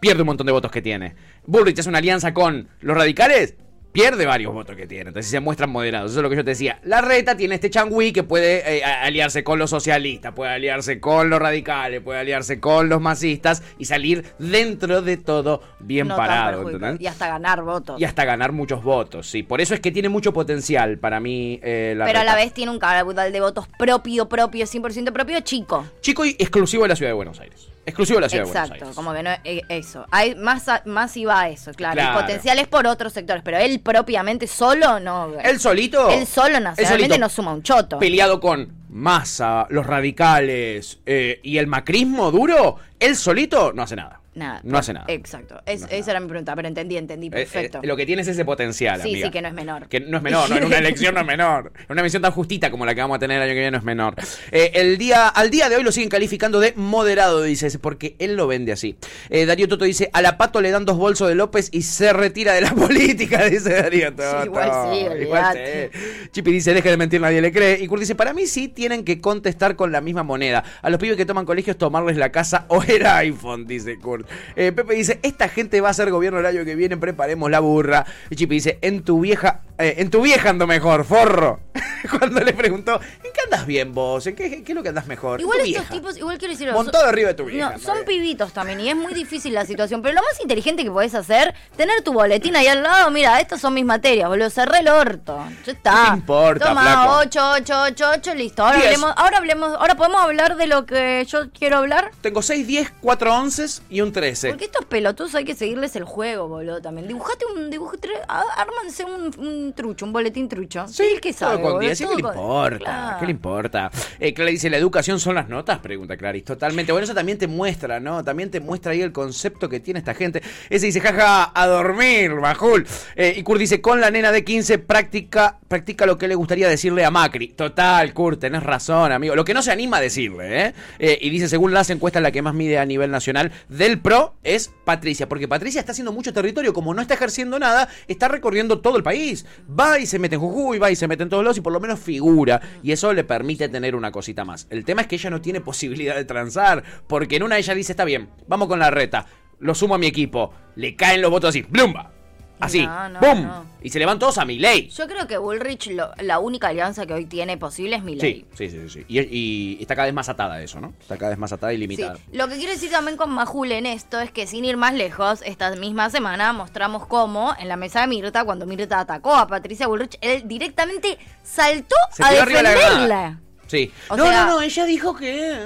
[0.00, 1.14] pierde un montón de votos que tiene.
[1.46, 3.56] Bullrich hace una alianza con los radicales,
[3.98, 5.08] pierde varios votos que tiene.
[5.08, 6.12] Entonces se muestran moderados.
[6.12, 6.78] Eso es lo que yo te decía.
[6.84, 11.30] La reta tiene este changüí que puede eh, aliarse con los socialistas, puede aliarse con
[11.30, 16.68] los radicales, puede aliarse con los masistas y salir dentro de todo bien no parado.
[16.98, 18.00] Y hasta ganar votos.
[18.00, 19.42] Y hasta ganar muchos votos, sí.
[19.42, 22.52] Por eso es que tiene mucho potencial para mí eh, la Pero a la vez
[22.52, 25.86] tiene un caudal de votos propio, propio, 100% propio, chico.
[26.00, 27.68] Chico y exclusivo de la ciudad de Buenos Aires.
[27.88, 28.96] Exclusivo de la ciudad de Buenos Exacto, Aires.
[28.96, 30.06] como que no eh, eso.
[30.10, 31.94] Hay más, a- más iba a eso, claro.
[31.94, 32.18] Claro.
[32.18, 35.32] El potencial es por otros sectores, pero él propiamente solo no.
[35.42, 36.10] Él solito.
[36.10, 37.98] Él solo nacionalmente no suma un choto.
[37.98, 44.17] Peleado con Massa, los radicales eh, y el macrismo duro, él solito no hace nada.
[44.38, 44.60] Nada.
[44.62, 45.06] No hace nada.
[45.08, 45.60] Exacto.
[45.66, 47.26] Es- esa era mi pregunta, pero entendí, entendí.
[47.28, 47.80] Eh, Perfecto.
[47.82, 49.26] eh, lo que tiene es ese potencial, sí, amiga.
[49.26, 49.88] sí, que no es menor.
[49.88, 51.72] Que no es menor, no, en una elección no es menor.
[51.80, 53.70] En una misión tan justita como la que vamos a tener el año que viene
[53.72, 54.14] no es menor.
[54.52, 58.36] Eh, el día, al día de hoy lo siguen calificando de moderado, dice, porque él
[58.36, 58.96] lo vende así.
[59.30, 62.52] Darío Toto dice, a la pato le dan dos bolsos de López y se retira
[62.54, 64.44] de la política, dice Darío Toto.
[64.44, 65.56] igual sí, Igual
[65.92, 66.28] sí.
[66.32, 67.78] Chipi dice, deje de mentir, nadie le cree.
[67.82, 70.62] Y Kurt dice, para mí sí tienen que contestar con la misma moneda.
[70.82, 74.27] A los pibes que toman colegios tomarles la casa o el iPhone, dice Kurt.
[74.56, 77.60] Eh, Pepe dice, esta gente va a ser gobierno el año que viene, preparemos la
[77.60, 78.06] burra.
[78.30, 81.60] Y dice, en tu vieja, eh, en tu vieja ando mejor, forro.
[82.18, 84.26] Cuando le preguntó, ¿en qué andas bien vos?
[84.26, 85.40] ¿En qué, qué es lo que andas mejor?
[85.40, 85.94] Igual tu estos vieja.
[85.94, 86.72] tipos, igual quiero decir.
[86.72, 89.64] Montado son- arriba de tu vieja, No, son pibitos también y es muy difícil la
[89.66, 90.00] situación.
[90.02, 93.10] Pero lo más inteligente que podés hacer, tener tu boletín ahí al lado.
[93.10, 94.50] Mira, estas son mis materias, boludo.
[94.50, 95.38] Cerré el orto.
[95.66, 95.92] Ya está.
[96.04, 97.16] ¿Qué te importa, Toma, flaco?
[97.18, 98.64] 8, 8, 8, 8, listo.
[98.64, 98.86] Ahora Diez.
[98.88, 102.10] hablemos, ahora hablemos, ahora podemos hablar de lo que yo quiero hablar.
[102.20, 104.48] Tengo 6, 10, 4 onces y un 13.
[104.50, 107.06] Porque estos pelotudos hay que seguirles el juego, boludo, también.
[107.08, 110.86] Dibujate un, dibujate, ármanse un, un trucho, un boletín trucho.
[110.88, 112.78] Sí, el que sabe, Todo con boludo, 10, ¿qué le importa?
[112.78, 113.18] Claro.
[113.20, 113.90] ¿Qué le importa?
[114.18, 115.78] Eh, Clara dice, ¿la educación son las notas?
[115.78, 116.46] Pregunta Clarice.
[116.46, 116.92] Totalmente.
[116.92, 118.24] Bueno, eso también te muestra, ¿no?
[118.24, 120.42] También te muestra ahí el concepto que tiene esta gente.
[120.70, 122.86] Ese dice, jaja, a dormir, Majul.
[123.16, 126.68] Eh, y Kurt dice, con la nena de 15, practica, practica lo que le gustaría
[126.68, 127.48] decirle a Macri.
[127.48, 129.34] Total, Kurt, tenés razón, amigo.
[129.34, 130.74] Lo que no se anima a decirle, ¿eh?
[130.98, 134.34] Eh, y dice, según las encuestas, la que más mide a nivel nacional del PRO
[134.44, 135.28] es Patricia.
[135.28, 136.72] Porque Patricia está haciendo mucho territorio.
[136.72, 139.46] Como no está ejerciendo nada, está recorriendo todo el país.
[139.68, 141.72] Va y se mete en Jujuy, va y se mete en todos lados y por
[141.72, 142.60] lo menos figura.
[142.82, 144.66] Y eso le permite tener una cosita más.
[144.70, 146.82] El tema es que ella no tiene posibilidad de transar.
[147.06, 149.26] Porque en una ella dice, está bien, vamos con la reta.
[149.60, 150.52] Lo sumo a mi equipo.
[150.76, 151.62] Le caen los votos así.
[151.62, 152.17] ¡Blumba!
[152.60, 152.84] Así.
[152.86, 153.42] No, no, ¡Bum!
[153.42, 153.64] no.
[153.80, 154.88] Y se le van todos a mi ley.
[154.88, 158.46] Yo creo que Bullrich, lo- la única alianza que hoy tiene posible es Milei.
[158.54, 159.04] Sí, sí, sí, sí.
[159.08, 160.92] Y, y está cada vez más atada eso, ¿no?
[161.00, 162.18] Está cada vez más atada y Sí, limitada.
[162.32, 165.42] Lo que quiero decir también con Majul en esto es que sin ir más lejos,
[165.46, 169.86] esta misma semana mostramos cómo en la mesa de Mirta, cuando Mirta atacó a Patricia
[169.86, 173.38] Bullrich, él directamente saltó Se a defenderla.
[173.68, 173.92] Sí.
[174.08, 175.56] O no, sea- no, no, ella dijo que.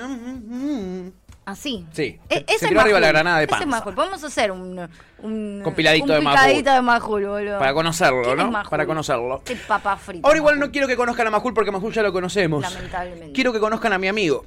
[1.45, 1.85] Así.
[1.93, 2.21] Sí.
[2.29, 3.67] E- se ese tiró arriba la granada de Ese panza.
[3.67, 3.95] Majul.
[3.95, 6.41] Podemos hacer un, un Compiladito un de Majul.
[6.41, 7.59] picadito de Majul, boludo.
[7.59, 8.51] Para conocerlo, ¿Quién ¿no?
[8.51, 8.71] Majul?
[8.71, 9.37] Para conocerlo.
[9.39, 10.27] Este papa frito.
[10.27, 12.63] Ahora igual no quiero que conozcan a Majul porque Majul ya lo conocemos.
[12.63, 13.33] Lamentablemente.
[13.33, 14.45] Quiero que conozcan a mi amigo.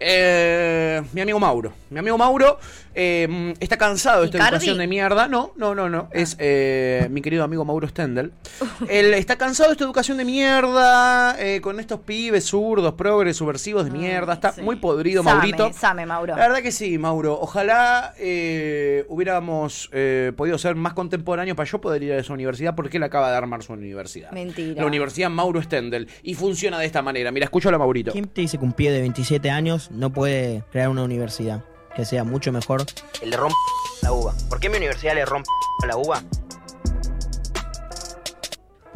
[0.00, 1.72] Eh, mi amigo Mauro.
[1.90, 2.58] Mi amigo Mauro
[3.00, 5.28] eh, está cansado de esta educación de mierda.
[5.28, 6.08] No, no, no, no.
[6.12, 8.32] Es eh, mi querido amigo Mauro Stendel.
[8.88, 13.84] Él está cansado de esta educación de mierda, eh, con estos pibes zurdos, progres, subversivos
[13.84, 14.32] de mierda.
[14.32, 15.72] Está muy podrido, Same, Maurito.
[15.72, 16.36] Same, Mauro.
[16.36, 17.38] La verdad que sí, Mauro.
[17.40, 22.74] Ojalá eh, hubiéramos eh, podido ser más contemporáneos para yo poder ir a esa universidad
[22.74, 24.32] porque él acaba de armar su universidad.
[24.32, 24.82] Mentira.
[24.82, 26.08] La Universidad Mauro Stendel.
[26.24, 27.30] Y funciona de esta manera.
[27.30, 28.10] Mira, escucho a Maurito.
[28.10, 31.62] ¿Quién te dice que un pibe de 27 años no puede crear una universidad
[31.98, 32.86] que sea mucho mejor?
[33.20, 33.56] El de rompe
[34.02, 34.32] la uva.
[34.48, 35.50] ¿Por qué mi universidad le rompe
[35.84, 36.22] la uva?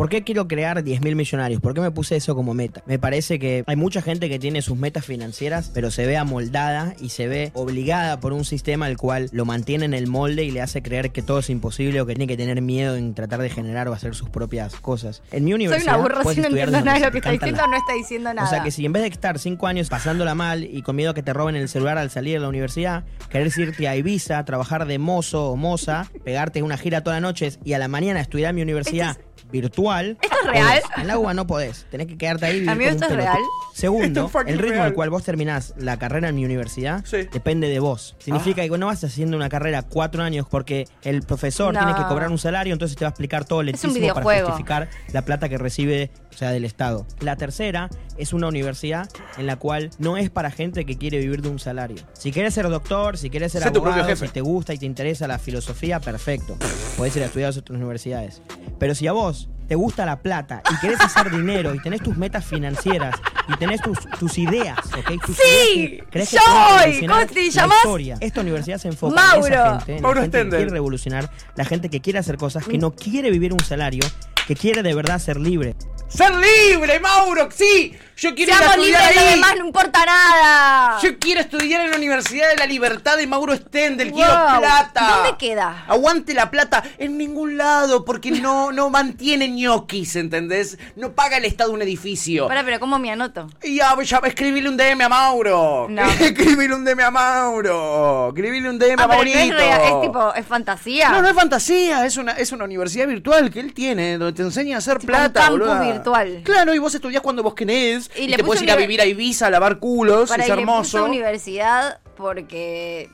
[0.02, 1.60] ¿Por qué quiero crear 10.000 millonarios?
[1.60, 2.82] ¿Por qué me puse eso como meta?
[2.86, 6.94] Me parece que hay mucha gente que tiene sus metas financieras, pero se ve amoldada
[7.00, 10.50] y se ve obligada por un sistema al cual lo mantiene en el molde y
[10.50, 13.42] le hace creer que todo es imposible o que tiene que tener miedo en tratar
[13.42, 15.22] de generar o hacer sus propias cosas.
[15.30, 15.94] En mi Soy universidad.
[15.94, 18.48] una burra, si no entiendo nada de lo que está diciendo, no está diciendo nada.
[18.48, 21.12] O sea que si en vez de estar cinco años pasándola mal y con miedo
[21.12, 24.44] a que te roben el celular al salir de la universidad, querés irte a Ibiza,
[24.44, 28.20] trabajar de mozo o moza, pegarte una gira toda la noche y a la mañana
[28.20, 29.16] estudiar en mi universidad
[29.50, 30.18] virtual.
[30.22, 30.66] ¿Esto es real?
[30.82, 30.84] podés.
[30.98, 31.86] En la UBA no podés.
[31.90, 32.56] Tenés que quedarte ahí.
[32.56, 33.38] y vivir Amigo, como un ¿esto es real?
[33.74, 34.86] Segundo, es el ritmo real.
[34.86, 38.14] al cual vos terminás la carrera en mi universidad depende de vos.
[38.18, 41.80] Significa que no vas haciendo una carrera cuatro años porque el profesor No.
[41.80, 44.88] tiene que cobrar un salario, entonces te va a explicar todo el letísimo para justificar
[45.12, 47.06] la plata que recibe, o sea, del Estado.
[47.20, 51.42] La tercera es una universidad en la cual no es para gente que quiere vivir
[51.42, 51.96] de un salario.
[52.14, 55.26] Si quieres ser doctor, si quieres ser Sé abogado, si te gusta y te interesa
[55.26, 56.56] la filosofía, perfecto.
[56.96, 58.42] Podés ir a estudiar a otras universidades.
[58.78, 62.16] Pero si a vos te gusta la plata y querés hacer dinero y tenés tus
[62.16, 63.14] metas financieras
[63.48, 65.24] y tenés tus, tus ideas, ¿ok?
[65.24, 65.42] Tus Sí,
[65.78, 66.44] ideas que crees que soy.
[66.46, 67.76] pueden revolucionar ¿Cómo te la llamás?
[67.78, 68.16] historia.
[68.20, 69.46] Esta universidad se enfoca Mauro.
[69.46, 72.36] en esa gente, en Mauro la gente que quiere revolucionar, la gente que quiere hacer
[72.36, 74.04] cosas, que no quiere vivir un salario,
[74.46, 75.74] que quiere de verdad ser libre.
[76.08, 77.48] ¡Ser libre, Mauro!
[77.54, 77.94] ¡Sí!
[78.22, 79.34] Yo quiero ir a Seamos estudiar libres, ahí.
[79.34, 80.98] demás no importa nada.
[81.02, 84.12] Yo quiero estudiar en la Universidad de la Libertad de Mauro Stendel.
[84.12, 84.60] Quiero Wow.
[84.60, 85.14] plata.
[85.16, 85.84] ¿Dónde queda?
[85.88, 90.78] Aguante la plata en ningún lado porque no, no mantiene ñoquis, ¿entendés?
[90.94, 92.46] No paga el Estado un edificio.
[92.46, 93.50] Para, pero ¿cómo me anoto?
[93.60, 95.88] Y ya, ya, escribile un DM a Mauro.
[95.90, 96.02] No.
[96.20, 98.28] escribile un DM a Mauro.
[98.28, 99.56] Escribile un DM Ah, a es, Maurito.
[99.56, 101.08] real, es tipo, es fantasía.
[101.08, 104.42] No, no es fantasía, es una, es una universidad virtual que él tiene, donde te
[104.42, 105.40] enseña a hacer Tipo plata.
[105.50, 105.92] un campus boluda.
[105.92, 106.40] virtual.
[106.44, 108.10] Claro, y vos estudiás cuando vos querés.
[108.16, 110.48] Y Y, le te puedes ir a vivir a Ibiza a lavar culos, Para es
[110.48, 111.04] y le puso hermoso.
[111.04, 113.08] universidad porque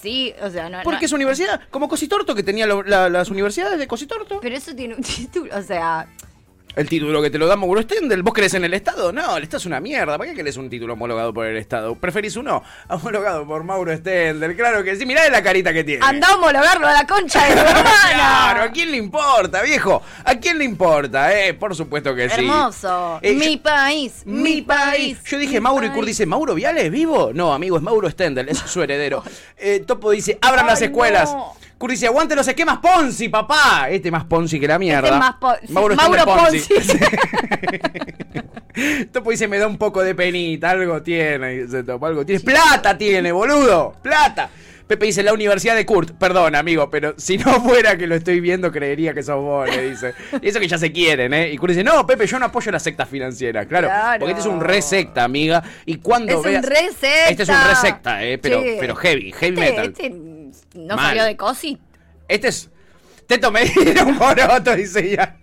[0.00, 0.78] sí, o sea, no.
[0.84, 4.40] Porque no- es universidad, como Cositorto, que tenía lo- la- las universidades de Cositorto.
[4.40, 6.06] Pero eso tiene un título, o sea,
[6.78, 9.10] El título que te lo da Mauro Stendel, ¿vos crees en el Estado?
[9.12, 10.16] No, el Estado es una mierda.
[10.16, 11.96] ¿Para qué querés un título homologado por el Estado?
[11.96, 12.62] ¿Preferís uno?
[12.88, 15.04] Homologado por Mauro Stendel, claro que sí.
[15.04, 16.04] Mirá la carita que tiene.
[16.06, 17.60] anda a homologarlo a la concha de tu
[18.14, 18.62] Claro.
[18.62, 20.00] ¿a quién le importa, viejo?
[20.24, 21.52] ¿A quién le importa, eh?
[21.54, 22.36] Por supuesto que sí.
[22.42, 23.18] Hermoso.
[23.22, 25.18] Eh, mi yo- país, Mi país.
[25.24, 27.32] Yo dije, Mauro y Kurt dice, ¿Mauro Viale es vivo?
[27.34, 29.22] No, amigo, es Mauro Stendel, es su heredero.
[29.60, 31.32] Eh, Topo dice, abran las escuelas.
[31.32, 31.56] no.
[31.78, 33.86] Kurt dice, aguante los esquemas Ponzi, papá.
[33.88, 35.00] Este más Ponzi que la mierda.
[35.08, 36.74] Este es más po- Mauro, Mauro Stendel Ponzi.
[39.12, 41.64] Topo dice, me da un poco de penita, algo tiene.
[41.64, 42.40] dice Topo, algo tiene.
[42.40, 43.94] Plata tiene, boludo.
[44.02, 44.48] Plata.
[44.86, 46.12] Pepe dice, la Universidad de Kurt.
[46.12, 49.90] Perdón, amigo, pero si no fuera que lo estoy viendo, creería que sos vos, le
[49.90, 50.14] dice.
[50.40, 51.50] Y eso que ya se quieren, ¿eh?
[51.52, 53.66] Y Kurt dice, no, Pepe, yo no apoyo la secta financiera.
[53.66, 54.20] Claro, Claro.
[54.20, 55.62] porque este es un re secta, amiga.
[55.84, 56.64] Y cuando Es un veas...
[56.64, 57.28] re secta.
[57.28, 58.38] Este es un re secta, ¿eh?
[58.38, 58.76] Pero, Sí.
[58.80, 59.84] pero heavy, heavy Este, metal.
[59.86, 60.10] este
[60.74, 61.06] no Mal.
[61.06, 61.78] salió de cosi.
[62.28, 62.70] Este es.
[63.26, 65.36] Teto Medina, un moroto, dice ya.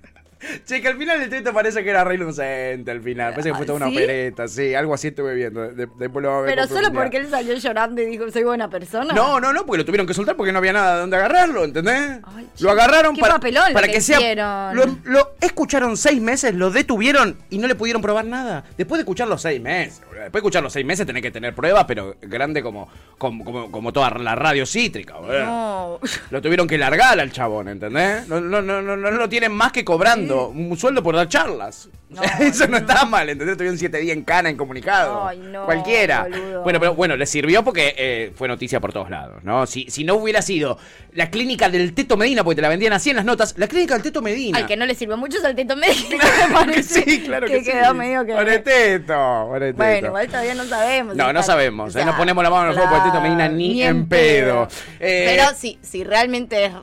[0.66, 3.32] Che, que al final el Teto parece que era re inocente al final.
[3.32, 4.74] Parece que fue toda una opereta, sí.
[4.74, 5.62] Algo así estuve viendo.
[5.70, 8.44] de- después lo vamos a ver Pero solo porque él salió llorando y dijo, soy
[8.44, 9.14] buena persona.
[9.14, 11.64] No, no, no, porque lo tuvieron que soltar porque no había nada de dónde agarrarlo,
[11.64, 12.20] ¿entendés?
[12.60, 14.74] lo agarraron qué para, para que que sea.
[14.74, 18.64] Lo, lo escucharon seis meses, lo detuvieron y no le pudieron probar nada.
[18.78, 21.54] Después de escuchar los seis meses, después de escuchar los seis meses tenés que tener
[21.56, 25.16] pruebas, pero grande como, como, como, como toda la radio cítrica.
[25.22, 26.00] No.
[26.30, 28.28] Lo tuvieron que largar al chabón, ¿entendés?
[28.28, 31.90] No, no, no, no, no lo tienen más que cobrando un sueldo por dar charlas.
[32.40, 33.58] Eso no está mal, ¿entendés?
[33.58, 35.28] Tuvieron siete días en cana incomunicado.
[35.28, 36.24] Ay, no, Cualquiera.
[36.24, 36.64] boludo.
[36.64, 39.66] Bueno, pero bueno, le sirvió porque eh, fue noticia por todos lados, ¿no?
[39.66, 40.78] Si, si no hubiera sido
[41.14, 43.96] la clínica del Teto Medina, porque te la vendían así en las notas, la clínica
[43.96, 44.60] del Teto Medina.
[44.60, 46.10] Al que no le sirvió mucho es al teto médico.
[46.48, 48.34] me parece sí, claro que, que quedó medio que.
[48.34, 49.14] Pobre Teto,
[49.48, 49.78] pobre Teto.
[49.78, 51.16] Bueno, igual todavía no sabemos.
[51.16, 53.22] No, no sabemos, o sea, no ponemos la mano en el fuego por el Teto
[53.22, 54.68] Medina ni, ni en en pedo.
[55.00, 56.74] Eh, Pero si, si realmente es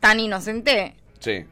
[0.00, 1.44] tan inocente, Sí.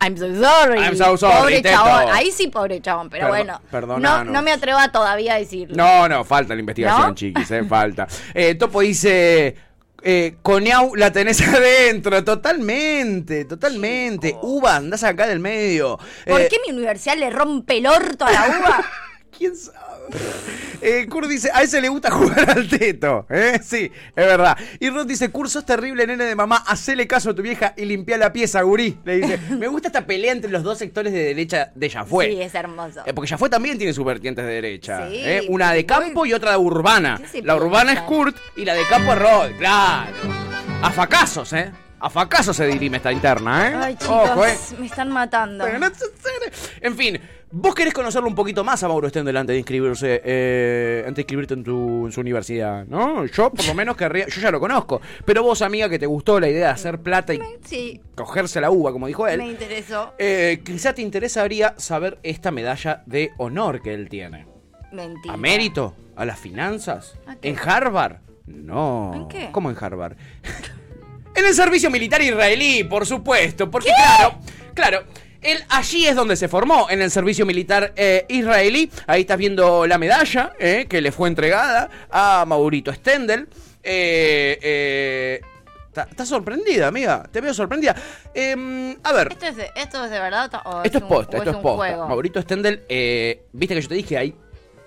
[0.00, 0.78] I'm so sorry.
[0.80, 2.04] I'm so sorry, Pobre chabón.
[2.12, 3.54] Ahí sí, pobre chabón, pero bueno.
[3.62, 4.32] No, perdonanos.
[4.32, 5.74] no me atrevo a todavía a decirlo.
[5.76, 7.14] No, no, falta la investigación, ¿No?
[7.14, 8.06] chiquis, eh, falta.
[8.34, 9.56] Eh, Topo dice.
[10.08, 14.36] Eh, Coneau la tenés adentro, totalmente, totalmente.
[14.42, 15.98] Uva, andás acá del medio.
[16.26, 18.84] ¿Por Eh, qué mi universidad le rompe el orto a la uva?
[19.36, 19.76] ¿Quién sabe?
[20.80, 23.26] Eh, Kurt dice, a ese le gusta jugar al teto.
[23.30, 23.58] ¿eh?
[23.62, 24.56] Sí, es verdad.
[24.78, 27.84] Y Rod dice, Kurt, sos terrible, nene de mamá, hacele caso a tu vieja y
[27.84, 28.98] limpia la pieza, gurí.
[29.04, 32.26] Le dice, me gusta esta pelea entre los dos sectores de derecha de Yafue.
[32.26, 33.00] Sí, es hermoso.
[33.06, 35.08] Eh, porque Yafue también tiene sus vertientes de derecha.
[35.08, 35.46] Sí, ¿eh?
[35.48, 37.18] Una de campo y otra de urbana.
[37.20, 38.00] ¿Qué se La urbana es?
[38.02, 40.12] Kurt y la de campo es Rod, claro.
[40.82, 41.72] A facazos, ¿eh?
[41.98, 43.74] A facazos se dirime esta interna, ¿eh?
[43.74, 44.54] Ay, chicos, Ojo, ¿eh?
[44.78, 45.64] me están matando.
[46.82, 47.18] En fin,
[47.50, 51.22] vos querés conocerlo un poquito más a Mauro Stendel antes de inscribirse, eh, antes de
[51.22, 53.24] inscribirte en, tu, en su universidad, ¿no?
[53.24, 56.38] Yo por lo menos querría, yo ya lo conozco, pero vos, amiga, que te gustó
[56.38, 60.12] la idea de hacer plata y Sí, cogerse la uva, como dijo me él, interesó.
[60.18, 64.46] eh, quizá te interesaría saber esta medalla de honor que él tiene.
[64.92, 65.32] Mentira.
[65.32, 65.94] ¿A mérito?
[66.14, 67.18] ¿A las finanzas?
[67.40, 68.18] ¿En Harvard?
[68.46, 69.12] No.
[69.14, 69.48] ¿En qué?
[69.50, 70.16] ¿Cómo en Harvard?
[71.36, 73.70] en el servicio militar israelí, por supuesto.
[73.70, 74.38] Porque claro,
[74.74, 75.04] claro.
[75.42, 78.90] Él allí es donde se formó, en el servicio militar eh, israelí.
[79.06, 83.46] Ahí estás viendo la medalla eh, que le fue entregada a Maurito Stendel.
[83.82, 85.40] Eh,
[86.10, 87.22] ¿Estás sorprendida, amiga?
[87.30, 87.94] Te veo sorprendida.
[88.34, 91.36] Em, a ver, ¿Esto es, de, ¿Esto es de verdad o esto es un- posta,
[91.36, 91.76] o esto es un posta.
[91.76, 92.08] juego?
[92.08, 94.34] Maurito Stendel, eh, viste que yo te dije, hay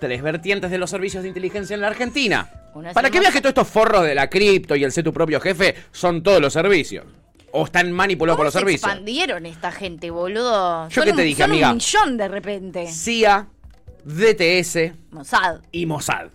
[0.00, 2.48] tres vertientes de los servicios de inteligencia en la Argentina.
[2.74, 5.12] Una Para que veas que todos estos forros de la cripto y el ser tu
[5.12, 7.04] propio jefe son todos los servicios.
[7.52, 8.88] O están manipulados por ¿Cómo los se servicios.
[8.88, 10.88] expandieron esta gente, boludo?
[10.88, 11.68] Yo Son qué te un- dije, son amiga.
[11.70, 12.86] un millón de repente.
[12.86, 13.48] CIA,
[14.04, 15.60] DTS Mossad.
[15.72, 16.28] y Mossad.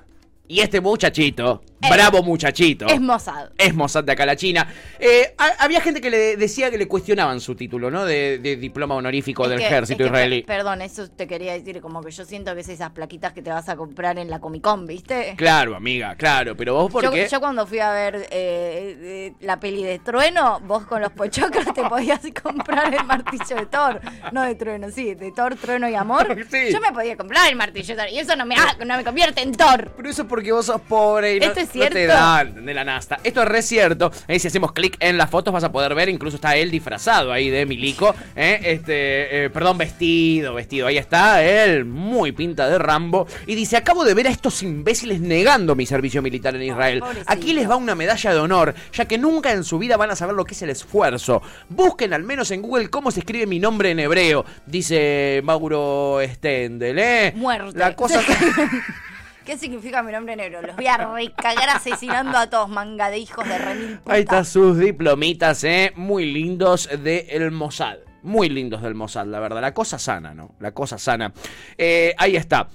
[0.48, 2.86] Y este muchachito, bravo muchachito.
[2.88, 3.50] Es Mossad.
[3.58, 4.68] Es Mossad de acá la China.
[5.00, 8.06] Eh, ha- había gente que le decía que le cuestionaban su título, ¿no?
[8.06, 10.42] De, de diploma honorífico Es del que- ejército es que, israelí.
[10.44, 13.42] per- Perdón, eso te quería decir, como que yo siento que es esas plaquitas que
[13.42, 15.36] te vas a comprar en la Comic Con, ¿viste?
[15.38, 16.56] Claro, amiga, claro.
[16.56, 17.28] Pero vos, ¿por Yo, qué?
[17.30, 21.66] yo cuando fui a ver eh, eh, la peli de Trueno, vos con los pochoclos
[21.74, 24.00] te podías comprar el martillo de Thor.
[24.32, 26.36] No de Trueno, sí, de Thor, Trueno y Amor.
[26.50, 26.72] Sí.
[26.72, 29.04] Yo me podía comprar el martillo de Thor y eso no me, ha- no me
[29.04, 29.92] convierte en Thor.
[29.98, 32.14] Pero eso es porque vos sos pobre y no, ¿Esto es no te cierto?
[32.14, 33.20] dan de la nasta.
[33.24, 34.12] Esto es re cierto.
[34.28, 37.32] Eh, si hacemos clic en las fotos vas a poder ver, incluso está él disfrazado
[37.32, 38.16] ahí de Milico.
[38.36, 40.88] eh, este, eh, perdón, vestido, vestido.
[40.88, 43.28] Ahí está él, muy pinta de Rambo.
[43.48, 47.04] Y dice, acabo de ver a estos imbéciles negando mi servicio militar en Israel.
[47.26, 50.16] Aquí les va una medalla de honor, ya que nunca en su vida van a
[50.16, 51.42] saber lo que es el esfuerzo.
[51.70, 57.00] Busquen al menos en Google cómo se escribe mi nombre en hebreo, dice Mauro Stendel,
[57.00, 57.34] ¿eh?
[57.36, 57.78] Muerte.
[57.78, 58.22] La cosa...
[59.46, 60.64] ¿Qué significa mi nombre negro?
[60.64, 64.00] Los voy a recagar asesinando a todos, manga de hijos de remil.
[64.08, 65.94] Ahí están sus diplomitas, ¿eh?
[65.96, 67.98] Muy lindos del Mossad.
[68.24, 69.62] Muy lindos del Mossad, la verdad.
[69.62, 70.56] La cosa sana, ¿no?
[70.60, 71.32] La cosa sana.
[71.78, 72.70] Eh, ahí está.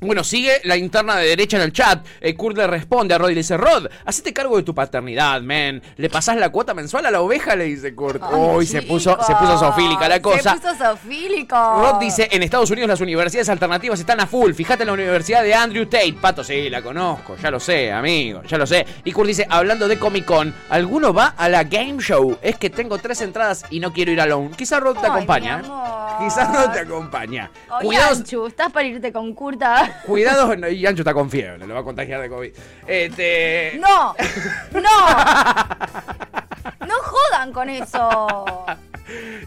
[0.00, 2.06] Bueno, sigue la interna de derecha en el chat.
[2.20, 5.40] Eh, Kurt le responde a Rod y le dice: Rod, hacete cargo de tu paternidad,
[5.42, 5.82] man.
[5.96, 7.56] ¿Le pasás la cuota mensual a la oveja?
[7.56, 8.22] Le dice Kurt.
[8.32, 10.54] Uy, se puso, se puso sofílica la cosa.
[10.54, 11.56] Se puso sofílico.
[11.56, 14.52] Rod dice, en Estados Unidos las universidades alternativas están a full.
[14.52, 16.14] Fíjate en la universidad de Andrew Tate.
[16.20, 18.86] Pato, sí, la conozco, ya lo sé, amigo, ya lo sé.
[19.04, 22.38] Y Kurt dice, hablando de Comic Con, ¿alguno va a la Game Show?
[22.40, 24.50] Es que tengo tres entradas y no quiero ir alone.
[24.56, 25.60] Quizá Rod te Ay, acompaña.
[25.60, 26.24] ¿eh?
[26.24, 27.50] Quizás no te acompaña.
[27.70, 29.87] Oye, Cuidado, Anchu, estás para irte con Curta.
[30.04, 32.50] Cuidado, no, y Ancho está con fiebre, lo va a contagiar de COVID.
[32.86, 33.78] Este...
[33.80, 34.14] No,
[34.72, 34.82] no.
[36.86, 38.46] No jodan con eso.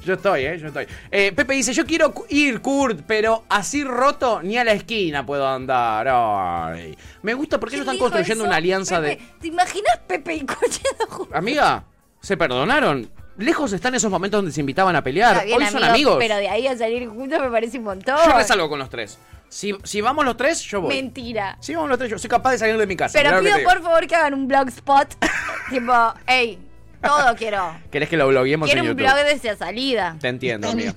[0.03, 0.57] Yo estoy, ¿eh?
[0.57, 0.87] Yo estoy.
[1.11, 5.47] Eh, Pepe dice, yo quiero ir, Kurt, pero así roto ni a la esquina puedo
[5.47, 6.07] andar.
[6.09, 6.97] Ay.
[7.21, 8.47] Me gusta porque ellos están construyendo eso?
[8.47, 9.31] una alianza Pepe, de...
[9.39, 11.35] ¿Te imaginas Pepe y Cochedo juntos?
[11.35, 11.83] Amiga,
[12.21, 13.09] ¿se perdonaron?
[13.37, 15.45] Lejos están esos momentos donde se invitaban a pelear.
[15.45, 16.15] Bien, Hoy son amigo, amigos.
[16.19, 18.17] Pero de ahí a salir juntos me parece un montón.
[18.25, 19.17] Yo resalgo con los tres.
[19.51, 20.95] Si, si vamos los tres, yo voy.
[20.95, 21.57] Mentira.
[21.59, 23.19] Si vamos los tres, yo soy capaz de salir de mi casa.
[23.19, 23.69] Pero mirá lo que pido te digo.
[23.71, 25.13] por favor que hagan un blogspot.
[25.69, 26.57] tipo, hey,
[27.01, 27.75] todo quiero.
[27.91, 29.13] ¿Querés que lo blogueemos Quiero en un YouTube?
[29.13, 30.15] blog de esa salida.
[30.21, 30.93] Te entiendo, amigo.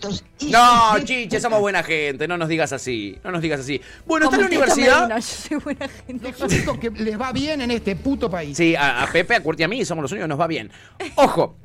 [0.51, 2.29] No, chiche, somos buena gente.
[2.29, 3.19] No nos digas así.
[3.25, 3.81] No nos digas así.
[4.07, 5.01] Bueno, está en la Como usted, universidad.
[5.01, 6.31] Medina, yo soy buena gente.
[6.39, 8.57] Los únicos que les va bien en este puto país.
[8.57, 10.47] Sí, a, a Pepe, a Curti y a mí somos los únicos que nos va
[10.47, 10.71] bien.
[11.17, 11.57] Ojo,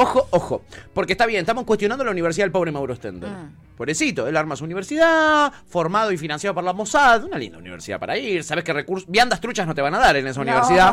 [0.00, 0.62] ojo, ojo.
[0.94, 3.30] Porque está bien, estamos cuestionando la universidad del pobre Mauro Stendel.
[3.30, 3.50] Ah.
[3.76, 7.24] Pobrecito, él arma su universidad, formado y financiado por la Mossad.
[7.24, 8.42] Una linda universidad para ir.
[8.42, 9.08] Sabes qué recursos.
[9.08, 10.92] Viandas truchas no te van a dar en esa universidad.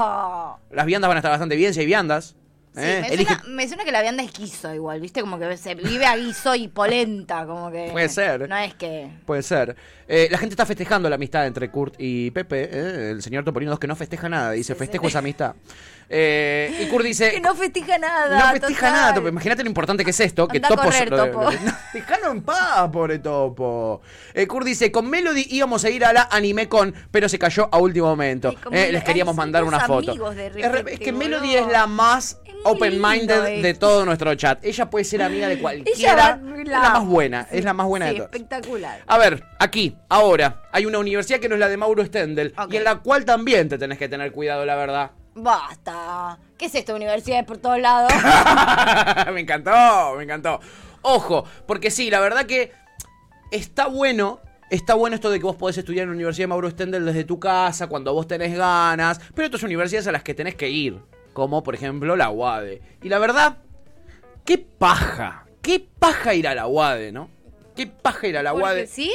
[0.70, 2.36] Las viandas van a estar bastante bien si hay viandas.
[2.76, 3.06] Sí, ¿eh?
[3.10, 5.22] me, suena, me suena que la vianda es guiso igual, ¿viste?
[5.22, 7.88] Como que se vive a guiso y polenta, como que...
[7.94, 8.50] Puede ser.
[8.50, 9.10] No es que...
[9.26, 9.78] Puede ser.
[10.10, 12.70] Eh, la gente está festejando la amistad entre Kurt y Pepe.
[12.70, 13.12] ¿eh?
[13.12, 14.52] El señor Topolino es que no festeja nada.
[14.52, 15.56] Dice, festejo esa amistad.
[16.10, 17.32] Eh, y Kurt dice...
[17.32, 18.38] Que no festija nada.
[18.40, 18.94] No festeja total.
[18.94, 19.28] nada, Topo.
[19.30, 20.48] Imagínate lo importante que es esto.
[20.48, 21.50] Que Topo correr, lo- lo- Topo.
[21.94, 24.02] Dejalo en paz, pobre Topo.
[24.34, 27.78] Eh, Kurt dice, con Melody íbamos a ir a la AnimeCon, pero se cayó a
[27.80, 28.50] último momento.
[28.72, 30.12] Eh, la- les queríamos mandar una foto.
[30.32, 31.12] Es, re- repente, es que.
[31.12, 33.80] Melody es la más open-minded de esto.
[33.88, 34.64] todo nuestro chat.
[34.64, 36.40] Ella puede ser amiga de cualquiera.
[36.42, 38.34] va- es la más buena, es la más buena sí, de todas.
[38.34, 39.02] espectacular.
[39.08, 42.78] A ver, aquí, ahora, hay una universidad que no es la de Mauro Stendel y
[42.78, 45.12] en la cual también te tenés que tener cuidado, la verdad.
[45.36, 46.40] Basta.
[46.58, 46.96] ¿Qué es esto?
[46.96, 48.12] Universidades por todos lados.
[49.34, 50.62] me encantó, me encantó.
[51.02, 52.72] Ojo, porque sí, la verdad que
[53.52, 54.40] está bueno.
[54.72, 57.24] Está bueno esto de que vos podés estudiar en la Universidad de Mauro Stendel desde
[57.24, 61.00] tu casa, cuando vos tenés ganas, pero otras universidades a las que tenés que ir,
[61.34, 62.82] como por ejemplo la UADE.
[63.04, 63.60] Y la verdad,
[64.44, 67.30] qué paja, qué paja ir a la UADE, ¿no?
[67.76, 68.88] Qué paja ir a la UADE.
[68.88, 69.14] ¿Sí?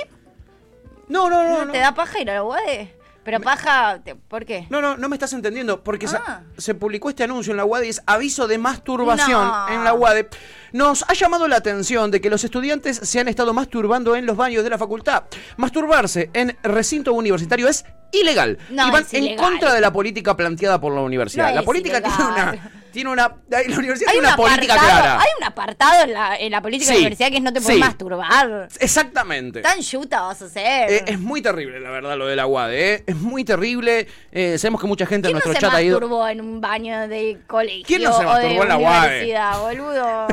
[1.08, 1.72] No, no, no, no.
[1.72, 2.94] ¿Te da paja ir a la UADE?
[3.22, 4.66] Pero paja, te- ¿por qué?
[4.70, 6.42] No, no, no me estás entendiendo, porque se- Ah.
[6.56, 9.68] se, publicó este anuncio en la UADE y es aviso de masturbación No.
[9.68, 10.28] en la UADE.
[10.72, 14.36] Nos ha llamado la atención de que los estudiantes se han estado masturbando en los
[14.36, 15.24] baños de la facultad.
[15.56, 19.44] Masturbarse en recinto universitario es ilegal No, y van es en ilegal.
[19.50, 21.48] contra de la política planteada por la universidad.
[21.48, 22.16] No la es política ilegal.
[22.16, 25.20] tiene una tiene una la universidad Hay tiene un una política apartado- clara.
[25.20, 27.52] Hay un apartado en la, en la política de Sí, la universidad que es no
[27.52, 27.80] te puedes sí.
[27.80, 28.68] masturbar.
[28.78, 29.60] Exactamente.
[29.62, 30.90] Tan yuta vas a ser.
[30.90, 32.94] Eh, es muy terrible, la verdad, lo de la UADE.
[32.94, 33.04] ¿eh?
[33.06, 34.06] Es muy terrible.
[34.32, 35.98] Eh, sabemos que mucha gente en ¿Quién no nuestro se chat ha ido.
[36.00, 39.38] masturbó en un baño de colegio ¿Quién no se de masturbó en la UADE?
[39.60, 40.26] boludo?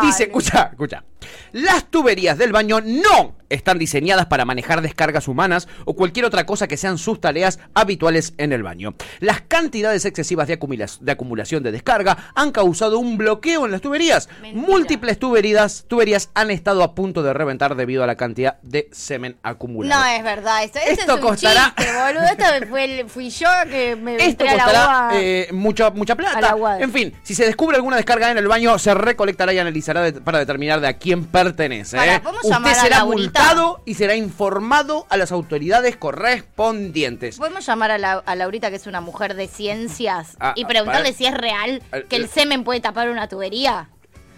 [0.02, 1.04] Dice, escucha, escucha.
[1.52, 6.68] Las tuberías del baño no están diseñadas para manejar descargas humanas o cualquier otra cosa
[6.68, 8.94] que sean sus tareas habituales en el baño.
[9.18, 13.80] Las cantidades excesivas de, acumula- de acumulación de descarga han causado un bloqueo en las
[13.80, 14.28] tuberías.
[14.54, 19.36] Múltiples tuberías, tuberías han estado a punto de reventar debido a la cantidad de semen
[19.42, 20.00] acumulado.
[20.00, 22.24] No es verdad, esto, esto Esto es un costará- chiste, boludo.
[22.26, 26.54] Esto fue el- fui yo que me Esto a la eh, mucha, mucha A la
[26.54, 26.80] plata.
[26.80, 30.12] En fin, si se descubre alguna descarga en el baño, se recolectará y analizará de-
[30.20, 31.96] para determinar de a quién pertenece.
[31.96, 32.20] ¿eh?
[32.20, 37.36] ¿podemos Usted será multado y será informado a las autoridades correspondientes.
[37.38, 41.08] ¿Podemos llamar a, la, a Laurita, que es una mujer de ciencias, Ah, y preguntarle
[41.12, 43.88] para- si es real Al- que el le- semen puede tapar una tubería?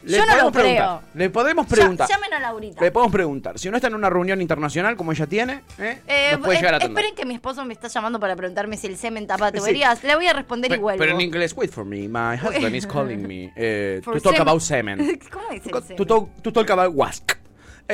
[0.04, 1.02] Le Yo no lo podemos preguntar, creo.
[1.14, 2.08] Le podemos Ya- preguntar.
[2.08, 2.80] llamen a Laurita.
[2.84, 3.58] Le podemos preguntar.
[3.58, 6.00] Si no está en una reunión internacional como ella tiene, ¿eh?
[6.06, 6.98] Eh, nos puede eh, llegar a atender.
[7.04, 9.58] esperen que mi esposo me está llamando para preguntarme si el semen tapa Sí.
[9.58, 10.02] tuberías.
[10.02, 10.98] Le voy a responder Pe- vuelvo.
[10.98, 12.08] Pero en inglés, wait for me.
[12.08, 14.48] My husband is calling me eh, For to talk semen.
[14.48, 15.20] about semen.
[15.32, 16.06] ¿Cómo dice el To, semen?
[16.06, 17.32] to, to talk about wask.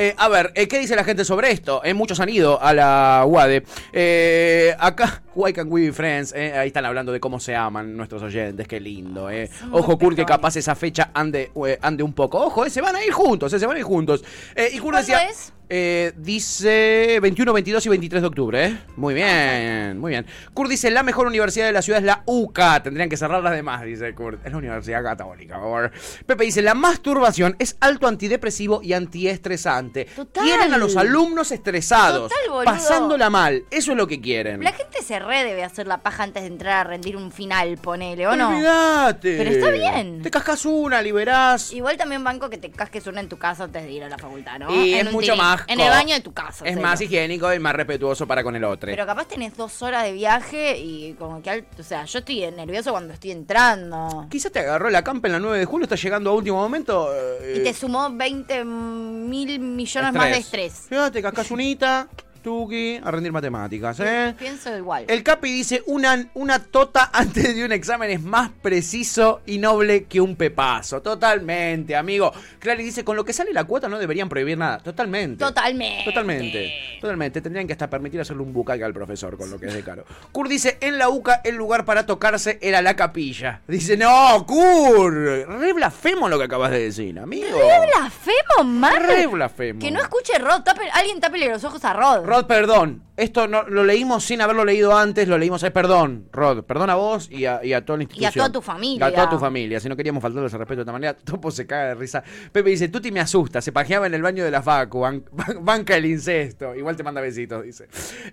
[0.01, 1.81] Eh, a ver, eh, ¿qué dice la gente sobre esto?
[1.83, 3.63] Eh, muchos han ido a la UADE.
[3.91, 6.33] Eh, acá, Why Can We Be Friends?
[6.33, 8.65] Eh, ahí están hablando de cómo se aman nuestros oyentes.
[8.65, 9.29] Qué lindo.
[9.29, 9.49] Eh.
[9.73, 12.39] Ojo, Kurt, que capaz esa fecha ande, ande un poco.
[12.39, 14.23] Ojo, eh, se van a ir juntos, eh, se van a ir juntos.
[14.55, 15.25] Eh, y Kurt ¿Cuándo decía.
[15.29, 15.51] es?
[15.71, 18.79] Eh, dice 21, 22 y 23 de octubre, ¿eh?
[18.95, 20.25] Muy bien, muy bien.
[20.55, 22.81] Kurt dice, la mejor universidad de la ciudad es la UCA.
[22.81, 24.43] Tendrían que cerrar las demás, dice Kurt.
[24.43, 25.91] Es la Universidad Católica, por favor.
[26.25, 30.05] Pepe dice, la masturbación es alto antidepresivo y antiestresante.
[30.05, 30.43] Total.
[30.43, 33.65] Quieren a los alumnos estresados, Total, pasándola mal.
[33.69, 34.63] Eso es lo que quieren.
[34.63, 37.77] La gente se re debe hacer la paja antes de entrar a rendir un final,
[37.77, 38.49] ponele, ¿o no?
[38.49, 39.37] Olvídate.
[39.37, 40.23] Pero está bien.
[40.23, 41.71] Te cascas una, liberás.
[41.73, 44.17] Igual también banco que te casques una en tu casa antes de ir a la
[44.17, 44.73] facultad, ¿no?
[44.73, 46.65] Y En es mucho más En el baño de tu casa.
[46.65, 48.89] Es más higiénico y más respetuoso para con el otro.
[48.89, 51.49] Pero capaz tenés dos horas de viaje y como que...
[51.49, 54.27] al- O sea, yo estoy nervioso cuando estoy entrando.
[54.29, 57.09] Quizás te agarró la campa en la 9 de julio, está llegando a último momento.
[57.13, 60.73] eh, Y te sumó 20 mil millones más de estrés.
[60.89, 62.07] Fíjate, cascas unita,
[62.49, 64.33] tuki, a rendir matemáticas, ¿eh?
[64.39, 65.05] Pienso igual.
[65.07, 70.05] El Capi dice, una, una tota antes de un examen es más preciso y noble
[70.05, 70.99] que un pepazo.
[71.03, 72.31] Totalmente, amigo.
[72.57, 74.79] Clary dice, con lo que sale la cuota no deberían prohibir nada.
[74.79, 75.37] Totalmente.
[75.45, 76.03] Totalmente.
[76.05, 76.73] Totalmente.
[76.99, 77.41] Totalmente.
[77.41, 80.05] Tendrían que hasta permitir hacerle un bucaque al profesor con lo que es de caro.
[80.31, 83.61] Kurt dice, en la UCA el lugar para tocarse era la capilla.
[83.67, 85.13] Dice, no, Kurt.
[85.47, 87.59] Re blasfemo lo que acabas de decir, amigo.
[87.59, 88.99] Re blasfemo, Mar.
[89.03, 89.79] Re blasfemo.
[89.79, 90.63] Que no escuche Rod.
[90.63, 92.25] tape- alguien tápele los ojos a Rod.
[92.25, 93.03] Rod, perdón.
[93.19, 95.61] Esto no, lo leímos sin haberlo leído antes, lo leímos.
[95.63, 96.63] eh, perdón, Rod.
[96.63, 98.29] Perdón a vos y a, y a toda la Y institución.
[98.31, 99.05] a toda tu familia.
[99.05, 99.79] A toda tu familia.
[99.79, 102.23] Si no queríamos faltarles al respeto de esta manera, Topo se caga de risa.
[102.51, 103.61] Pepe dice: Tuti me asusta.
[103.61, 104.99] Se pajeaba en el baño de la Facu.
[105.01, 106.75] ban- ban- banca el incesto.
[106.75, 107.87] Igual te manda besitos, dice.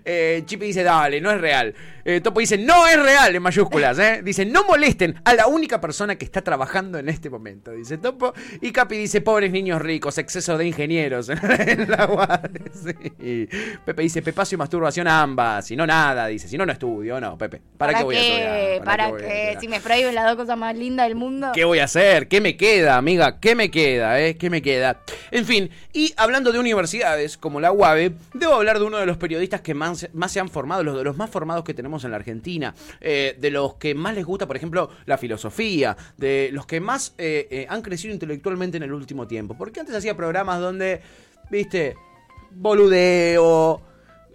[0.05, 1.73] Eh, Chipi dice: Dale, no es real.
[2.05, 3.99] Eh, Topo dice: No es real, en mayúsculas.
[3.99, 4.21] ¿eh?
[4.23, 7.71] Dice: No molesten a la única persona que está trabajando en este momento.
[7.71, 8.33] Dice Topo.
[8.61, 12.49] Y Capi dice: Pobres niños ricos, exceso de ingenieros en la UAD.
[12.73, 13.49] Sí.
[13.85, 15.65] Pepe dice: Pepacio y masturbación ambas.
[15.65, 16.47] Si no, nada, dice.
[16.47, 17.19] Si no, no estudio.
[17.19, 17.61] No, Pepe.
[17.77, 18.83] ¿Para, qué voy a estudiar?
[18.83, 19.57] ¿Para, qué?
[19.59, 21.51] Si me prohíben las dos cosas más lindas del mundo.
[21.53, 22.27] ¿Qué voy a hacer?
[22.27, 23.39] ¿Qué me queda, amiga?
[23.39, 24.37] ¿Qué me queda, eh?
[24.37, 25.01] ¿Qué me queda?
[25.31, 29.17] En fin, y hablando de universidades como la UABE, debo hablar de uno de los
[29.17, 32.11] periodistas que más, más se han formado, los de los más formados que tenemos en
[32.11, 36.65] la Argentina, eh, de los que más les gusta, por ejemplo, la filosofía, de los
[36.65, 39.55] que más eh, eh, han crecido intelectualmente en el último tiempo.
[39.57, 41.01] Porque antes hacía programas donde,
[41.49, 41.95] viste,
[42.51, 43.81] boludeo,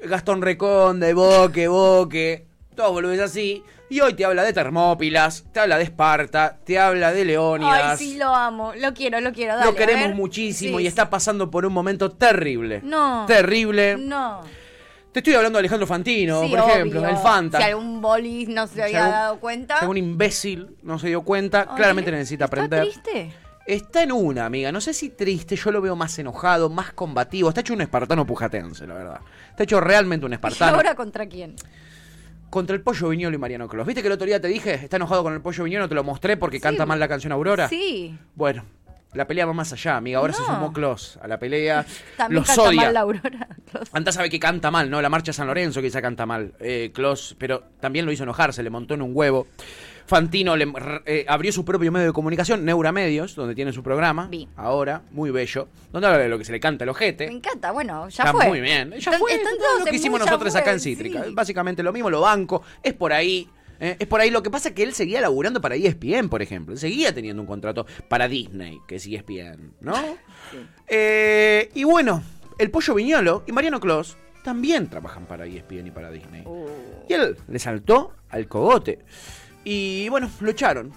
[0.04, 3.62] Gastón Reconde, Boque, Boque, todo boludes así.
[3.90, 8.00] Y hoy te habla de Termópilas, te habla de Esparta, te habla de Leónidas.
[8.00, 8.72] Ay, sí, lo amo.
[8.78, 9.54] Lo quiero, lo quiero.
[9.54, 12.80] Dale, Lo queremos muchísimo Sí, y está pasando por un momento terrible.
[12.82, 13.26] No.
[13.26, 13.98] Terrible.
[13.98, 14.40] No.
[15.12, 17.10] Te estoy hablando de Alejandro Fantino, Sí, por ejemplo, obvio.
[17.10, 17.58] el Fanta.
[17.58, 19.74] Si algún bolis no se había algún- dado cuenta.
[19.76, 22.84] Si algún imbécil no se dio cuenta, claramente necesita ¿Está aprender.
[22.84, 23.30] triste?
[23.66, 24.72] Está en una, amiga.
[24.72, 27.48] No sé si triste, yo lo veo más enojado, más combativo.
[27.48, 29.20] Está hecho un espartano pujatense, la verdad.
[29.50, 30.76] Está hecho realmente un ¿Y espartano.
[30.76, 31.54] ahora contra quién?
[32.50, 33.86] Contra el pollo viñolo y Mariano Clos.
[33.86, 34.74] ¿Viste que el otro día te dije?
[34.74, 37.68] Está enojado con el pollo viñolo, te lo mostré porque canta mal la canción Aurora.
[37.68, 38.18] Sí.
[38.34, 38.64] Bueno,
[39.14, 40.18] la pelea va más allá, amiga.
[40.18, 41.86] Ahora se sumó Clos a la pelea.
[42.16, 42.80] También Los canta odia.
[42.82, 43.48] mal la Aurora.
[43.92, 45.00] Anda sabe que canta mal, ¿no?
[45.00, 46.52] La marcha San Lorenzo quizá canta mal.
[46.60, 49.46] Eh, Klos, pero también lo hizo enojar, se le montó en un huevo.
[50.06, 50.72] Fantino le,
[51.06, 54.28] eh, abrió su propio medio de comunicación, Neura Medios, donde tiene su programa.
[54.30, 54.48] Vi.
[54.56, 55.68] Ahora, muy bello.
[55.92, 57.26] Donde habla de lo que se le canta el ojete.
[57.28, 58.48] Me encanta, bueno, ya Está fue.
[58.48, 58.90] muy bien.
[58.90, 59.34] Ya Están- fue.
[59.34, 61.24] están todo lo que hicimos nosotros acá en Cítrica.
[61.24, 61.30] sí.
[61.34, 62.62] Básicamente lo mismo, lo banco.
[62.82, 63.48] Es por ahí.
[63.80, 63.96] ¿eh?
[63.98, 64.30] Es por ahí.
[64.30, 66.76] Lo que pasa es que él seguía laburando para ESPN, por ejemplo.
[66.76, 69.94] Seguía teniendo un contrato para Disney, que es ESPN, ¿no?
[70.88, 72.22] Eh, y bueno,
[72.58, 76.44] el Pollo Viñolo y Mariano Clos también trabajan para ESPN y para Disney.
[77.08, 78.98] Y él le saltó al cogote.
[79.64, 80.92] Y bueno, lo echaron.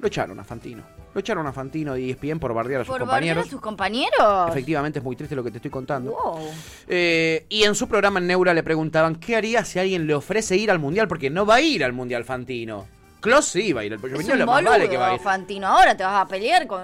[0.00, 0.82] Lo echaron a Fantino.
[1.14, 3.46] Lo echaron a Fantino E ESPN por bardear a sus ¿Por compañeros.
[3.46, 4.48] a sus compañeros?
[4.48, 6.12] Efectivamente, es muy triste lo que te estoy contando.
[6.12, 6.40] Wow.
[6.88, 10.56] Eh, y en su programa en Neura le preguntaban qué haría si alguien le ofrece
[10.56, 12.86] ir al mundial, porque no va a ir al mundial Fantino.
[13.20, 15.20] Klaus sí va a ir, Es viñolo un más vale que va a ir.
[15.20, 15.66] Fantino.
[15.68, 16.82] Ahora te vas a pelear con...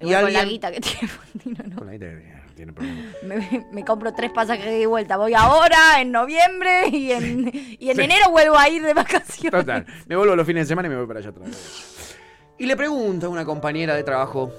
[0.00, 1.76] Y con la guita que tiene Fantino, ¿no?
[1.76, 3.02] Con la idea, tiene problema.
[3.22, 5.16] Me, me compro tres pasajes de vuelta.
[5.16, 8.02] Voy ahora, en noviembre, y en, y en Sí.
[8.02, 9.50] enero vuelvo a ir de vacaciones.
[9.60, 12.16] Total, me vuelvo los fines de semana y me voy para allá otra vez.
[12.58, 14.52] Y le pregunta a una compañera de trabajo,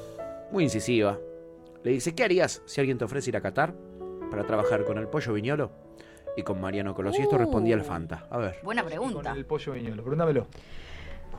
[0.52, 1.18] muy incisiva,
[1.84, 3.74] le dice, ¿qué harías si alguien te ofrece ir a Qatar
[4.32, 5.72] para trabajar con el pollo viñolo
[6.36, 7.18] y con Mariano Colos?
[7.18, 7.40] Y esto Uh.
[7.40, 8.28] respondía el Fanta.
[8.30, 8.58] A ver.
[8.64, 9.32] Buena pregunta.
[9.32, 10.48] El pollo viñolo, pregúntamelo.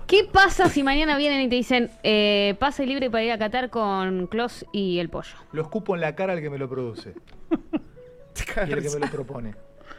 [0.07, 3.71] ¿Qué pasa si mañana vienen y te dicen eh, pase libre para ir a Qatar
[3.71, 5.35] con Klaus y el pollo?
[5.53, 7.15] Lo escupo en la cara al que me lo produce.
[8.69, 9.55] y el que me lo propone.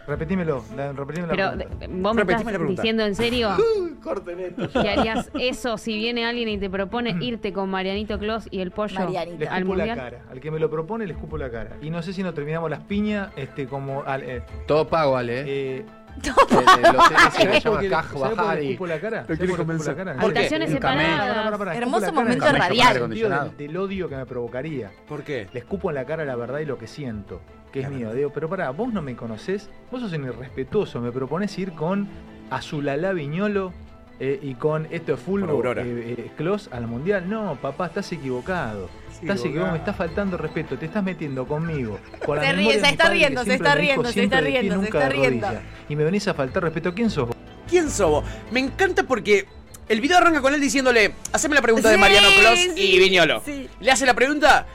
[0.07, 1.87] Repetímelo, la, repetímelo Pero la de- pregunta.
[2.01, 3.49] vos me estás diciendo en serio
[4.03, 4.69] Corten esto.
[4.81, 8.71] que harías eso si viene alguien y te propone irte con Marianito Klaus y el
[8.71, 9.17] pollo Le
[9.49, 10.21] al escupo la cara.
[10.31, 11.75] Al que me lo propone le escupo la cara.
[11.81, 14.03] Y no sé si nos terminamos las piñas, este, como.
[14.03, 15.43] al- eh, Todo pago, Ale.
[15.45, 15.85] eh,
[16.57, 18.65] El ¿sabés que se por llama qué- Kaj ¿sabés por qué le Bajari.
[18.71, 19.21] escupo la cara?
[19.21, 20.23] Lo ¿Sabés quiere por qué le escupo convencer.
[20.23, 21.77] Habitaciones separadas.
[21.77, 23.55] Hermoso escupo la cara momento en el radial.
[23.57, 24.91] del, odio que me provocaría.
[25.07, 25.47] ¿Por qué?
[25.53, 27.41] Le escupo en la cara la verdad y lo que siento,
[27.71, 28.13] que es mío.
[28.13, 32.07] Digo, pero pará, vos no me conocés, vos sos un irrespetuoso, me propones ir con
[32.49, 33.73] Azulalá Viñolo
[34.19, 35.83] eh, y con esto Fulbo, Aurora.
[35.83, 37.29] eh, eh, Clos al Mundial.
[37.29, 38.89] No, papá, estás equivocado.
[39.21, 39.71] Estás equivocado.
[39.73, 41.99] me estás faltando respeto, te estás metiendo conmigo.
[42.25, 44.85] Con la Se ríe, se está riendo, se está dijo riendo, se está riendo, se
[44.85, 45.47] está riendo.
[45.47, 45.63] rodillas.
[45.89, 46.93] Y me venís a faltar respeto.
[46.93, 47.37] ¿Quién sos vos?
[47.69, 48.25] ¿Quién sos vos?
[48.51, 49.45] Me encanta porque
[49.89, 53.41] el video arranca con él diciéndole, haceme la pregunta de Mariano Clos sí, y Viñolo.
[53.45, 53.67] sí.
[53.79, 54.65] Le hace la pregunta,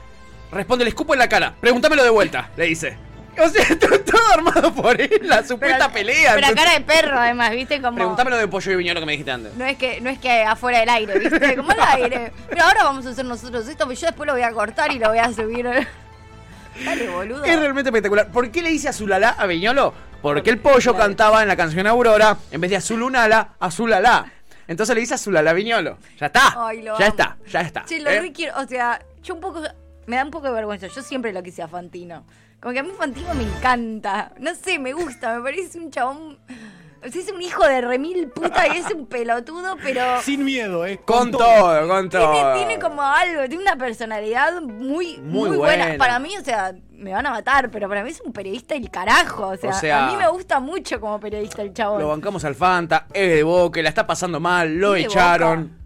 [0.51, 2.97] responde, le escupo en la cara, pregúntamelo de vuelta, le dice.
[3.41, 6.33] O sea, todo, todo armado por él, la supuesta pelea.
[6.35, 7.81] Pero a entonces- cara de perro, además, ¿viste?
[7.81, 7.95] Como...
[7.95, 9.53] Pregúntamelo de pollo y Viñolo que me dijiste antes.
[9.55, 11.55] No es que no es que afuera del aire, ¿viste?
[11.55, 12.31] Como el aire.
[12.49, 14.99] Pero ahora vamos a hacer nosotros esto, pero yo después lo voy a cortar y
[14.99, 15.67] lo voy a subir.
[16.85, 17.43] Dale, boludo.
[17.43, 18.31] Es realmente espectacular.
[18.31, 19.93] ¿Por qué le dice Azulala a Viñolo?
[20.21, 24.31] Porque el pollo cantaba en la canción Aurora, en vez de Azulunala, Azulala.
[24.67, 25.97] Entonces le dice Azulala a Viñolo.
[26.19, 26.55] Ya está.
[26.67, 27.15] Ay, lo ya amo.
[27.15, 27.83] está, ya está.
[27.85, 28.21] Sí, lo ¿eh?
[28.21, 28.57] re quiero.
[28.57, 29.61] O sea, yo un poco.
[30.07, 30.87] Me da un poco de vergüenza.
[30.87, 32.25] Yo siempre lo quise a Fantino.
[32.63, 34.31] Como que a mí Fantino me encanta.
[34.39, 35.35] No sé, me gusta.
[35.35, 36.39] Me parece un chabón.
[37.05, 40.21] O sea, es un hijo de remil puta y es un pelotudo, pero.
[40.21, 41.01] Sin miedo, ¿eh?
[41.03, 42.31] Con todo, con todo.
[42.31, 45.83] Tiene, tiene como algo, tiene una personalidad muy, Muy muy, buena.
[45.87, 45.97] buena.
[45.97, 48.89] Para mí, o sea, me van a matar, pero para mí es un periodista del
[48.89, 49.47] carajo.
[49.49, 51.99] O sea, O sea, a mí me gusta mucho como periodista el chabón.
[52.01, 55.77] Lo bancamos al Fanta, es de Boca, la está pasando mal, lo echaron.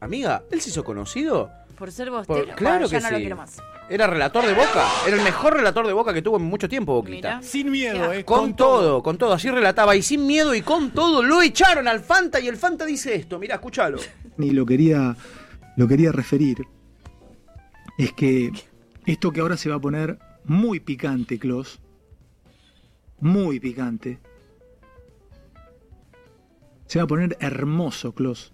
[0.00, 1.50] Amiga, ¿él se hizo conocido?
[1.76, 3.22] Por ser vos, Por- claro ya que no lo sí.
[3.22, 3.56] quiero más.
[3.90, 6.94] Era relator de Boca, era el mejor relator de Boca que tuvo en mucho tiempo
[6.94, 7.42] Boquita.
[7.42, 8.24] Sin miedo, ¿eh?
[8.24, 11.98] Con, todo, con todo, así relataba y sin miedo y con todo lo echaron al
[11.98, 13.98] Fanta y el Fanta dice esto, mira, escúchalo.
[14.38, 15.16] y lo quería,
[15.76, 16.58] lo quería referir,
[17.98, 18.52] es que
[19.06, 21.80] esto que ahora se va a poner muy picante, Clos,
[23.18, 24.20] muy picante.
[26.86, 28.52] Se va a poner hermoso, Clos.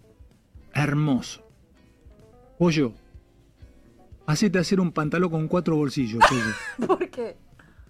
[0.73, 1.43] Hermoso.
[2.59, 2.95] Pollo.
[4.27, 6.87] Hacete hacer un pantalón con cuatro bolsillos, pollo.
[6.87, 7.37] ¿Por qué?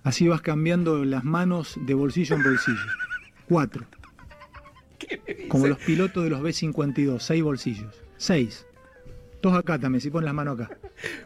[0.04, 2.78] Así vas cambiando las manos de bolsillo en bolsillo.
[3.48, 3.86] Cuatro.
[5.48, 8.02] Como los pilotos de los B-52, seis bolsillos.
[8.16, 8.66] Seis.
[9.42, 10.76] Dos acá también, si pones las manos acá.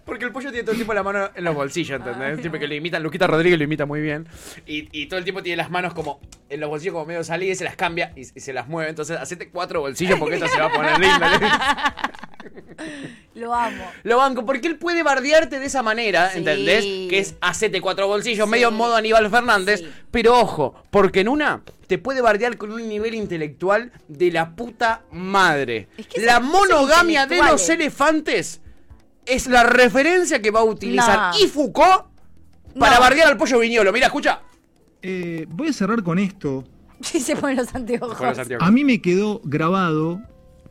[0.05, 2.41] Porque el pollo tiene todo el tiempo la mano en los bolsillos, ¿entendés?
[2.41, 4.27] Siempre que lo imitan, Luquita Rodríguez lo imita muy bien.
[4.67, 7.57] Y, y todo el tiempo tiene las manos como en los bolsillos como medio salidas
[7.57, 8.91] y se las cambia y, y se las mueve.
[8.91, 11.27] Entonces, hacete cuatro bolsillos porque esto se va a poner lindo.
[13.35, 13.85] Lo amo.
[14.03, 16.39] Lo banco, porque él puede bardearte de esa manera, Sí.
[16.39, 16.85] ¿entendés?
[17.09, 19.83] Que es hacete cuatro bolsillos, medio en modo Aníbal Fernández.
[20.11, 25.03] Pero ojo, porque en una te puede bardear con un nivel intelectual de la puta
[25.13, 25.89] madre.
[26.13, 27.69] que la monogamia de los intelectuales.
[27.69, 28.61] elefantes
[29.27, 31.39] es la referencia que va a utilizar No.
[31.39, 32.07] y Foucault
[32.79, 33.01] para No.
[33.01, 33.93] bardear al pollo viñolo.
[33.93, 34.41] Mira, escucha.
[35.03, 36.65] Eh, voy a cerrar con esto.
[37.01, 38.19] Sí, se ponen los anteojos.
[38.61, 40.21] A mí me quedó grabado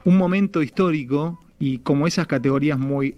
[0.05, 3.16] un momento histórico y como esas categorías muy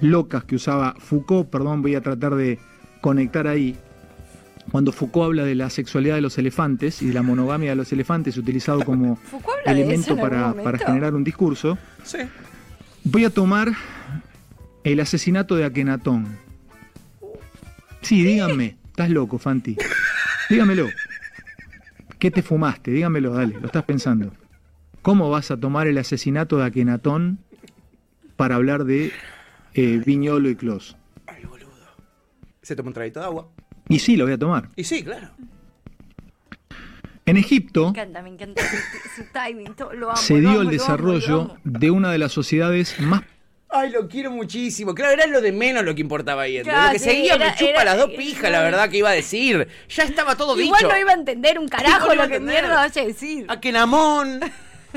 [0.00, 2.58] locas que usaba Foucault, perdón, voy a tratar de
[3.00, 3.76] conectar ahí.
[4.72, 7.92] Cuando Foucault habla de la sexualidad de los elefantes y de la monogamia de los
[7.92, 9.18] elefantes utilizado como
[9.64, 12.18] elemento para, generar un discurso, Sí.
[13.04, 13.72] voy a tomar
[14.82, 16.26] el asesinato de Akenatón.
[18.00, 19.76] Sí, díganme, estás loco, Fanti.
[20.48, 20.88] Dígamelo.
[22.18, 22.90] ¿Qué te fumaste?
[22.90, 24.32] Dígamelo, dale, lo estás pensando.
[25.02, 27.38] ¿Cómo vas a tomar el asesinato de Akenatón
[28.36, 29.12] para hablar de
[29.74, 30.96] eh, Viñolo y Clos?
[32.62, 33.48] Se toma un traguito de agua.
[33.88, 34.70] Y sí, lo voy a tomar.
[34.74, 35.28] Y sí, claro.
[37.24, 39.74] En Egipto Me encanta, me encanta su, su timing.
[39.74, 40.16] todo, Lo amo.
[40.16, 41.56] se dio el lo amo, lo desarrollo amo.
[41.64, 43.22] de una de las sociedades más
[43.68, 44.94] Ay, lo quiero muchísimo.
[44.94, 46.62] Claro, era lo de menos lo que importaba ahí.
[46.62, 48.98] Claro, lo que sí, seguía era- me chupa era- las dos pijas, la verdad que
[48.98, 49.66] iba a decir.
[49.88, 50.90] Ya estaba todo Igual dicho.
[50.92, 52.62] no iba a entender un carajo No a lo que entender.
[52.62, 53.44] mierda vaya a decir.
[53.48, 54.40] Akenamón,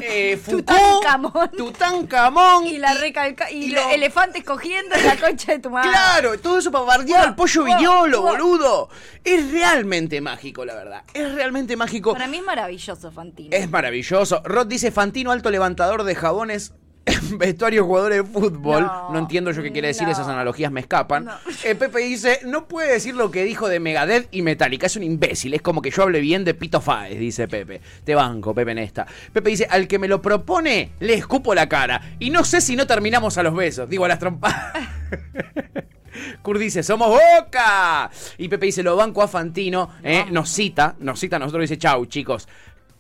[0.03, 1.51] eh, Foucault, Tutankamón.
[1.57, 2.67] Tutankamón.
[2.67, 5.89] Y la recalca y, y los lo- elefantes cogiendo en la concha de tu madre.
[5.89, 8.89] Claro, todo eso para bardear al pollo viñolo, boludo.
[9.23, 11.03] Es realmente mágico, la verdad.
[11.13, 12.13] Es realmente mágico.
[12.13, 13.49] Para mí es maravilloso, Fantino.
[13.55, 14.41] Es maravilloso.
[14.45, 16.73] Rod dice Fantino, alto levantador de jabones.
[17.37, 18.83] Vestuario jugadores de fútbol.
[18.83, 20.11] No, entiendo yo qué quiere decir, no.
[20.11, 21.25] esas analogías me escapan.
[21.25, 21.33] No.
[21.63, 25.03] Eh, Pepe dice, no puede decir lo que dijo de Megadeth y Metallica, es un
[25.03, 27.81] imbécil, es como que yo hable bien de Pito Faes, dice Pepe.
[28.03, 29.07] Te banco, Pepe, en esta.
[29.33, 32.15] Pepe dice, al que me lo propone, le escupo la cara.
[32.19, 34.73] Y no sé si no terminamos a los besos, digo a las trompadas.
[36.41, 38.09] Kurt dice, somos Boca.
[38.37, 39.91] Y Pepe dice, lo banco a Fantino.
[40.03, 42.47] eh, nos cita, nos cita a nosotros dice, chau, chicos.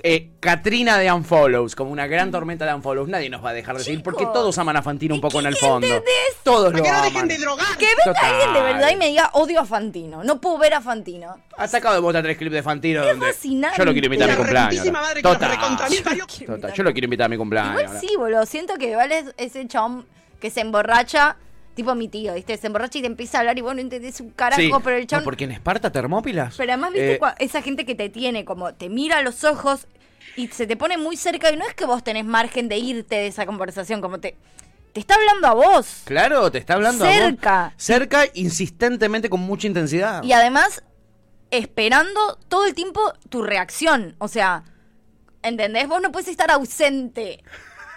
[0.01, 3.09] Eh, Katrina de Unfollows, como una gran tormenta de Unfollows.
[3.09, 5.47] Nadie nos va a dejar de seguir porque todos aman a Fantino un poco en
[5.47, 5.87] el fondo.
[6.41, 7.27] Todos lo aman.
[7.27, 7.57] Que venga
[8.05, 8.23] Total.
[8.25, 10.23] alguien de verdad y me diga odio a Fantino.
[10.23, 11.37] No puedo ver a Fantino.
[11.57, 13.77] Ha sacado de bota tres clips de Fantino donde fascinante.
[13.77, 14.69] yo lo quiero invitar a mi La cumpleaños.
[14.71, 15.09] reputísima ahora.
[15.09, 15.51] madre que lo Total.
[15.51, 16.25] recontra mil parió.
[16.45, 17.81] Total, Yo lo quiero invitar a mi cumpleaños.
[17.81, 18.45] Igual sí, boludo.
[18.45, 20.05] Siento que igual es ese chabón
[20.39, 21.35] que se emborracha,
[21.79, 22.57] tipo mi tío, ¿viste?
[22.57, 24.71] Se emborracha y te empieza a hablar y vos no entendés un carajo, Sí.
[24.83, 25.23] pero el No, chabón.
[25.23, 26.55] porque en Esparta Termópilas.
[26.57, 27.13] Pero además, ¿viste?
[27.15, 29.87] eh, esa gente que te tiene, como te mira a los ojos
[30.35, 33.15] y se te pone muy cerca y no es que vos tenés margen de irte
[33.15, 34.35] de esa conversación, como te.
[34.93, 36.01] Te está hablando a vos.
[36.05, 37.15] Claro, te está hablando a vos.
[37.15, 37.73] Cerca.
[37.77, 40.23] Cerca, insistentemente, con mucha intensidad.
[40.23, 40.83] Y además,
[41.51, 42.99] esperando todo el tiempo
[43.29, 44.15] tu reacción.
[44.17, 44.63] O sea,
[45.43, 45.87] ¿entendés?
[45.87, 47.43] Vos no puedes estar ausente.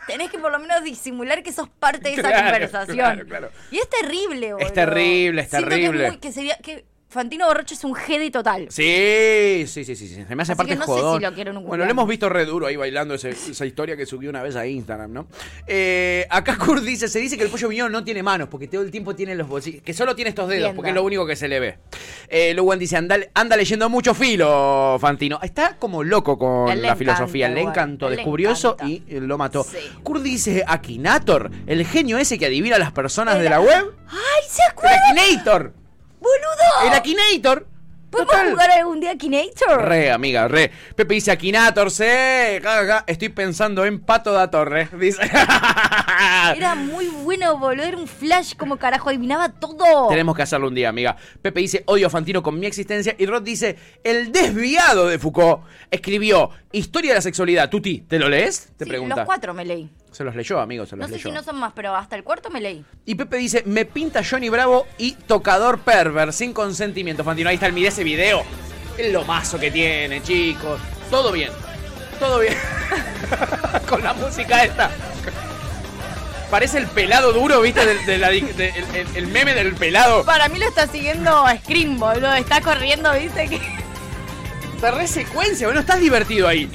[0.06, 2.96] Tenés que por lo menos disimular que sos parte de esa Claro, conversación.
[2.96, 3.50] claro, claro.
[3.70, 4.66] Y es terrible, boludo.
[4.66, 6.08] Es terrible, es Siento que terrible.
[6.10, 8.68] muy- Que, sería, que Fantino Borracho es un jedi total.
[8.70, 10.24] Sí, sí, sí, sí, sí.
[10.26, 11.18] Se me hace Así parte que no sé jodón.
[11.20, 13.66] si lo quiero en un bueno, lo hemos visto re duro ahí bailando ese- esa
[13.66, 15.26] historia que subió una vez a Instagram, ¿no?
[15.66, 18.80] Eh, acá Kurt dice, se dice que el pollo viñón no tiene manos, porque todo
[18.80, 21.36] el tiempo tiene los bolsillos, que solo tiene estos dedos, porque es lo único que
[21.36, 21.78] se le ve.
[22.28, 25.38] Eh, Luwan dice, anda, anda leyendo mucho filo, Fantino.
[25.42, 29.66] Está como loco con la filosofía, le encantó, descubrió eso y eh, lo mató.
[30.02, 33.94] Kurt dice, Akinator, el genio ese que adivina a las personas de la web.
[34.08, 34.96] ¡Ay, se acuerda!
[35.10, 35.81] Akinator.
[36.22, 36.86] ¡Boludo!
[36.86, 37.66] El Akinator.
[38.12, 39.82] ¿Podemos jugar algún día a Kinator?
[39.88, 40.70] Re, amiga, re.
[40.94, 44.86] Pepe dice Akinator, ja, Estoy pensando en Pato da Torre.
[44.98, 45.22] Dice.
[46.54, 47.86] Era muy bueno, boludo.
[47.86, 49.08] Era un flash como carajo.
[49.08, 50.08] Adivinaba todo.
[50.08, 51.16] Tenemos que hacerlo un día, amiga.
[51.40, 53.14] Pepe dice, odio a Fantino con mi existencia.
[53.18, 57.70] Y Rod dice, el desviado de Foucault escribió Historia de la sexualidad.
[57.70, 58.72] Tuti, ¿te lo lees?
[58.76, 59.16] Te Sí, pregunta.
[59.16, 59.90] los cuatro me leí.
[60.12, 61.30] Se los leyó, amigo, se los No sé leyó.
[61.30, 62.84] si no son más, pero hasta el cuarto me leí.
[63.06, 67.24] Y Pepe dice, me pinta Johnny Bravo y tocador perver sin consentimiento.
[67.24, 68.42] Fantino, ahí está el mire ese video.
[68.98, 70.78] Es lo mazo que tiene, chicos.
[71.10, 71.50] Todo bien.
[72.20, 72.54] Todo bien.
[73.88, 74.90] Con la música esta.
[76.50, 77.84] Parece el pelado duro, ¿viste?
[77.86, 80.24] Del- de la di- de- el, el- el meme del pelado.
[80.26, 82.34] Para mí lo está siguiendo Scream, boludo.
[82.34, 83.60] Está corriendo, viste que.
[84.74, 86.70] Está re secuencia, bueno, estás divertido ahí.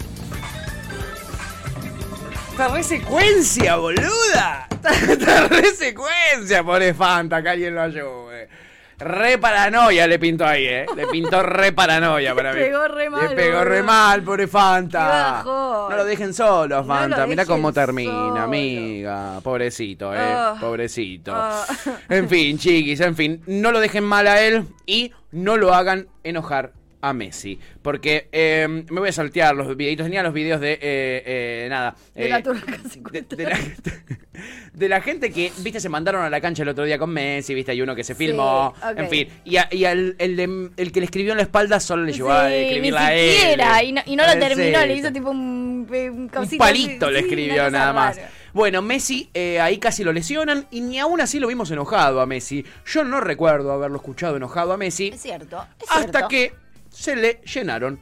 [2.58, 4.68] Está re secuencia, boluda.
[4.72, 8.50] Está, está re secuencia, pobre Fanta, que alguien lo ayude.
[8.98, 10.88] Re paranoia le pintó ahí, eh.
[10.96, 12.60] Le pintó re paranoia para mí.
[12.60, 15.44] pegó re mal, Le pegó re mal, pobre Fanta.
[15.46, 17.28] No lo dejen solo, No Fanta.
[17.28, 18.42] Mira dejen cómo termina, solo.
[18.42, 19.40] amiga.
[19.44, 20.18] Pobrecito, eh.
[20.20, 20.58] Ah.
[20.60, 21.34] Pobrecito.
[21.36, 21.64] Ah.
[22.10, 26.08] En fin, chiquis, en fin, no lo dejen mal a él y no lo hagan
[26.24, 26.72] enojar
[27.02, 27.60] a Messi.
[27.82, 30.06] Porque eh, me voy a saltear los videitos.
[30.06, 30.74] Tenía los videos de.
[30.74, 31.96] eh, eh, nada.
[32.16, 32.78] De eh, la turca
[33.12, 33.60] de, de la,
[34.74, 37.54] de la gente que, viste, se mandaron a la cancha el otro día con Messi,
[37.54, 39.28] viste, hay uno que se filmó, en fin.
[39.46, 42.14] Y, a- y al, el, de- el que le escribió en la espalda solo le
[42.14, 43.32] llevó a Sí, a él.
[43.32, 43.84] siquiera.
[43.84, 47.14] Y no, y no lo Eh, terminó, le hizo tipo un, un Un palito así,
[47.14, 48.20] le escribió nada más.
[48.54, 52.26] Bueno, Messi eh, ahí casi lo lesionan y ni aún así lo vimos enojado a
[52.26, 52.66] Messi.
[52.86, 55.64] Yo no recuerdo haberlo escuchado enojado a Messi Es cierto.
[55.80, 56.28] Es hasta cierto.
[56.28, 56.54] que
[56.98, 58.00] se le llenaron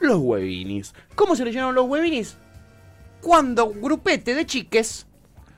[0.00, 0.94] los huevinis.
[1.14, 2.36] ¿Cómo se le llenaron los huevinis?
[3.20, 5.06] Cuando un grupete de chiques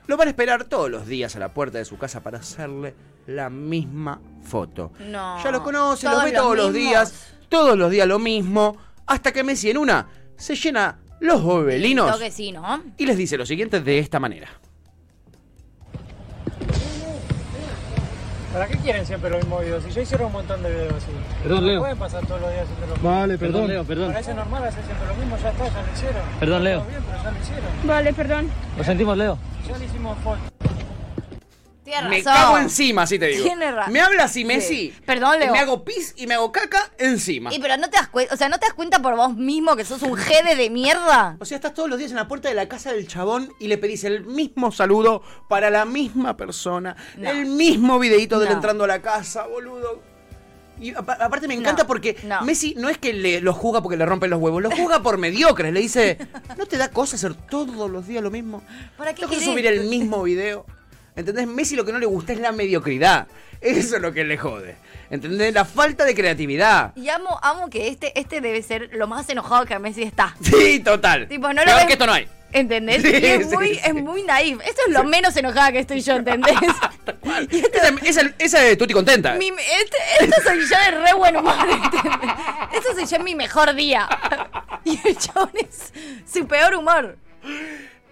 [0.05, 2.93] lo van a esperar todos los días a la puerta de su casa para hacerle
[3.25, 4.91] la misma foto.
[4.99, 5.43] No.
[5.43, 9.31] Ya lo conocen, Todos los ve todos los días, todos los días lo mismo, hasta
[9.31, 10.07] que Messi en una
[10.37, 12.83] se llena los huevelinos Creo que sí, ¿no?
[12.97, 14.47] y les dice lo siguiente de esta manera.
[18.53, 19.83] ¿Para qué quieren siempre los mismos videos?
[19.83, 21.11] Si ya hicieron un montón de videos así.
[21.43, 21.79] Perdón, no Leo.
[21.81, 23.09] pueden pasar todos los días haciendo lo mismo.
[23.09, 23.53] Vale, perdón.
[23.53, 24.11] Perdón, Leo, perdón.
[24.11, 26.21] Parece normal hacer siempre lo mismo, ya está, ya lo hicieron.
[26.39, 26.79] Perdón, Leo.
[26.79, 27.63] Todo bien, pero ya lo hicieron.
[27.83, 28.51] Vale, perdón.
[28.77, 29.37] Lo sentimos, Leo.
[29.67, 30.39] Ya le hicimos foto.
[31.89, 32.33] Tiene Me razón.
[32.33, 33.43] cago encima, así te digo.
[33.43, 33.93] Tiene razón.
[33.93, 34.45] Me habla así Sí.
[34.45, 34.93] Messi.
[35.05, 35.51] Perdón, y Leo.
[35.53, 37.53] Me hago pis y me hago caca encima.
[37.53, 39.75] Y pero no te das cuenta, o sea, ¿no te das cuenta por vos mismo
[39.75, 41.35] que sos un jede de mierda?
[41.39, 43.67] O sea, estás todos los días en la puerta de la casa del chabón y
[43.67, 46.95] le pedís el mismo saludo para la misma persona.
[47.17, 47.29] No.
[47.29, 48.55] El mismo videito de él No.
[48.57, 50.01] entrando a la casa, boludo.
[50.81, 52.41] Y apa- aparte me encanta No, porque no.
[52.43, 55.17] Messi no es que le, lo juzga porque le rompen los huevos, lo juzga por
[55.17, 55.73] mediocres.
[55.73, 56.17] Le dice,
[56.57, 58.63] ¿no te da cosa hacer todos los días lo mismo?
[58.97, 59.53] ¿Para qué ¿No querés querés?
[59.53, 60.65] subir el mismo video?
[61.19, 61.47] ¿Entendés?
[61.47, 63.27] Messi lo que no le gusta es la mediocridad.
[63.61, 64.75] Eso es lo que le jode.
[65.09, 65.53] ¿Entendés?
[65.53, 66.95] La falta de creatividad.
[66.95, 70.35] Y amo, amo que este, este debe ser lo más enojado que Messi está.
[70.41, 71.27] Sí, total.
[71.27, 72.27] Tipo, no lo Peor ves- que esto no hay.
[72.51, 73.03] ¿Entendés?
[73.03, 73.79] Sí, y es sí, muy, sí.
[73.85, 74.59] es muy naif.
[74.65, 76.55] Esto es lo menos enojada que estoy yo, ¿entendés?
[77.51, 79.33] Esa, esa, esa de Tutti contenta.
[79.33, 82.29] Mi- este, esto soy yo de re buen humor, ¿entendés?
[82.73, 84.07] Esto soy yo en mi mejor día.
[84.85, 85.91] Y el chabón es
[86.31, 87.17] su peor humor.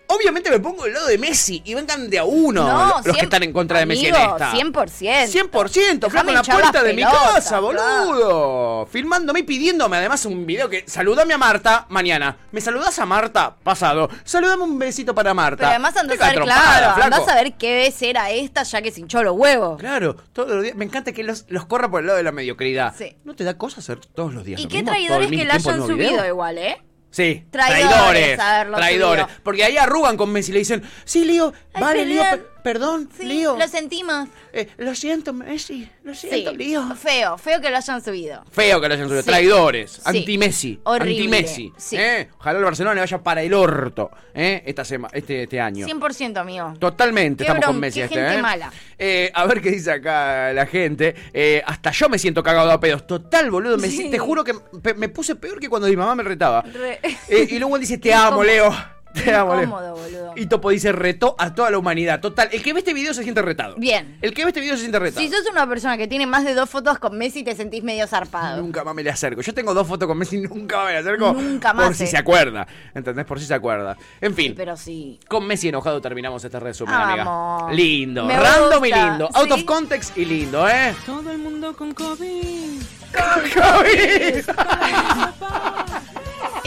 [0.08, 3.24] Obviamente me pongo del lado de Messi y vengan de a uno No, los que
[3.24, 4.51] están en contra de Messi en esta.
[4.53, 5.51] 100%.
[5.51, 8.86] 100%, flaco en la puerta de mi casa, boludo.
[8.88, 12.38] Filmándome y pidiéndome además un video que saludame a Marta mañana.
[12.51, 13.55] ¿Me saludás a Marta?
[13.64, 14.10] Pasado.
[14.24, 15.58] Saludame un besito para Marta.
[15.58, 17.03] Pero además andás a ver, claro, flaco.
[17.03, 19.78] andás a ver qué vez era esta ya que se hinchó los huevos.
[19.80, 20.76] Claro, todos los días.
[20.76, 22.93] Me encanta que los, los corra por el lado de la mediocridad.
[22.97, 23.18] Sí.
[23.24, 25.76] ¿No te da cosa hacer todos los días Y lo qué traidores que el hayan
[25.76, 25.88] video?
[25.88, 26.82] subido igual, ¿eh?
[27.10, 28.76] Sí, Traidores, traidores.
[28.76, 29.26] Traidores.
[29.43, 32.24] Porque ahí arrugan con Messi y le dicen, sí, Lío, vale, Lío,
[32.64, 33.08] perdón.
[33.08, 33.58] per- perdón, Sí, Lío.
[33.58, 34.28] lo sentimos.
[34.53, 36.95] Eh, lo siento, Messi, lo siento, Sí, Lío.
[36.95, 38.43] feo, feo que lo hayan subido.
[38.51, 39.22] Feo que lo hayan subido.
[39.24, 39.28] Sí.
[39.30, 39.91] Traidores.
[39.91, 40.01] Sí.
[40.05, 40.80] Anti-Messi.
[40.84, 41.16] Horrible.
[41.38, 41.74] Anti-Messi.
[41.78, 41.95] Sí.
[41.97, 42.30] ¿eh?
[42.38, 44.64] Ojalá el Barcelona le vaya para el orto ¿eh?
[44.66, 45.86] esta sema- este, este año.
[45.88, 46.74] 100%, amigo.
[46.80, 48.41] Totalmente Qué estamos con Messi qué este, gente ¿eh?
[48.41, 48.72] mala.
[48.99, 51.16] Eh, a ver qué dice acá la gente.
[51.34, 53.05] Eh, hasta yo me siento cagado a pedos.
[53.08, 53.78] Total, boludo.
[53.78, 54.10] Me, Sí.
[54.12, 54.53] Te juro que
[54.95, 56.62] me puse peor que cuando mi mamá me retaba.
[56.62, 56.99] Re-
[57.30, 58.43] Eh, y luego él dice, te amo.
[58.43, 58.74] Leo.
[59.24, 60.34] Te amo, incómodo, boludo.
[60.36, 62.20] Y Topo dice, retó a toda la humanidad.
[62.20, 63.76] Total, el que ve este video se siente retado.
[63.78, 64.18] Bien.
[64.22, 65.26] El que ve este video se siente retado.
[65.26, 68.07] Si sos una persona que tiene más de dos fotos con Messi, te sentís medio
[68.07, 68.61] zarpado.
[68.61, 69.41] Nunca más me le acerco.
[69.41, 71.34] Yo tengo dos fotos con Messi, nunca más me le acerco.
[71.34, 72.07] Nunca más, Por si eh.
[72.07, 72.68] se acuerda.
[72.93, 73.26] ¿Entendés?
[73.26, 73.97] Por si se acuerda.
[74.22, 74.53] En fin.
[74.55, 75.20] Pero sí.
[75.28, 77.63] Con Messi enojado terminamos este resumen, Vamos.
[77.63, 77.76] amiga.
[77.76, 78.26] Lindo.
[78.26, 79.30] Me Random y lindo.
[79.34, 79.51] Out sí.
[79.53, 80.93] of context y lindo, ¿eh?
[81.05, 82.82] Todo el mundo con COVID.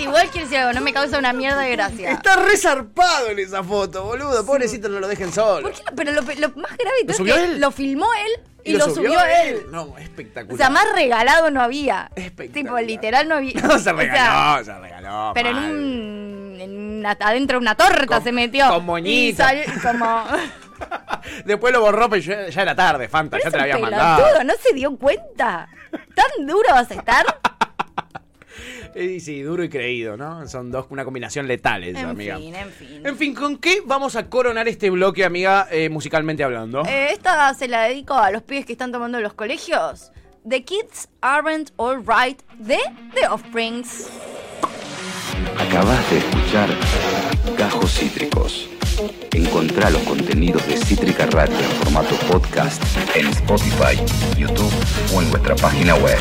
[0.01, 2.13] Igual quiero decir algo, no me causa una mierda de gracia.
[2.13, 4.45] Está resarpado en esa foto, boludo.
[4.47, 5.63] Pobrecito, no lo dejen solo.
[5.69, 5.93] ¿Por qué no?
[5.97, 7.61] Pero lo, lo más grave de ¿Lo todo subió es que él?
[7.61, 9.67] lo filmó él y, lo, subió, él.
[9.71, 10.55] No, espectacular.
[10.55, 12.11] O sea, más regalado no había.
[12.53, 13.53] Tipo, literal no había.
[13.63, 15.31] No, se O sea, regaló, se regaló.
[15.35, 16.57] pero en un.
[16.61, 18.69] en una- adentro de una torta se metió.
[18.69, 19.11] con moñito.
[19.11, 20.25] Y salió como.
[21.45, 23.39] Después lo borró, pero ya, ya era tarde, Fanta.
[23.43, 24.23] ya te la había mandado.
[24.25, 25.69] pelotudo, no se dio cuenta.
[26.15, 27.25] ¿Tan duro vas a estar?
[28.95, 30.47] Eh, sí, duro y creído, ¿no?
[30.49, 32.37] Son dos, una combinación letal esa, En amiga.
[32.39, 33.07] fin, en fin.
[33.07, 36.83] En fin, ¿con qué vamos a coronar este bloque, amiga, eh, musicalmente hablando?
[36.87, 40.11] Eh, esta se la dedico a los pibes que están tomando en los colegios.
[40.49, 42.79] The Kids Aren't Alright de
[43.15, 44.09] The Offsprings.
[45.59, 46.69] Acabas de escuchar
[47.57, 48.69] Gajos Cítricos.
[49.33, 52.83] Encontrá los contenidos de Cítrica Radio en formato podcast
[53.15, 53.97] en Spotify,
[54.37, 54.73] YouTube
[55.15, 56.19] o en nuestra página web.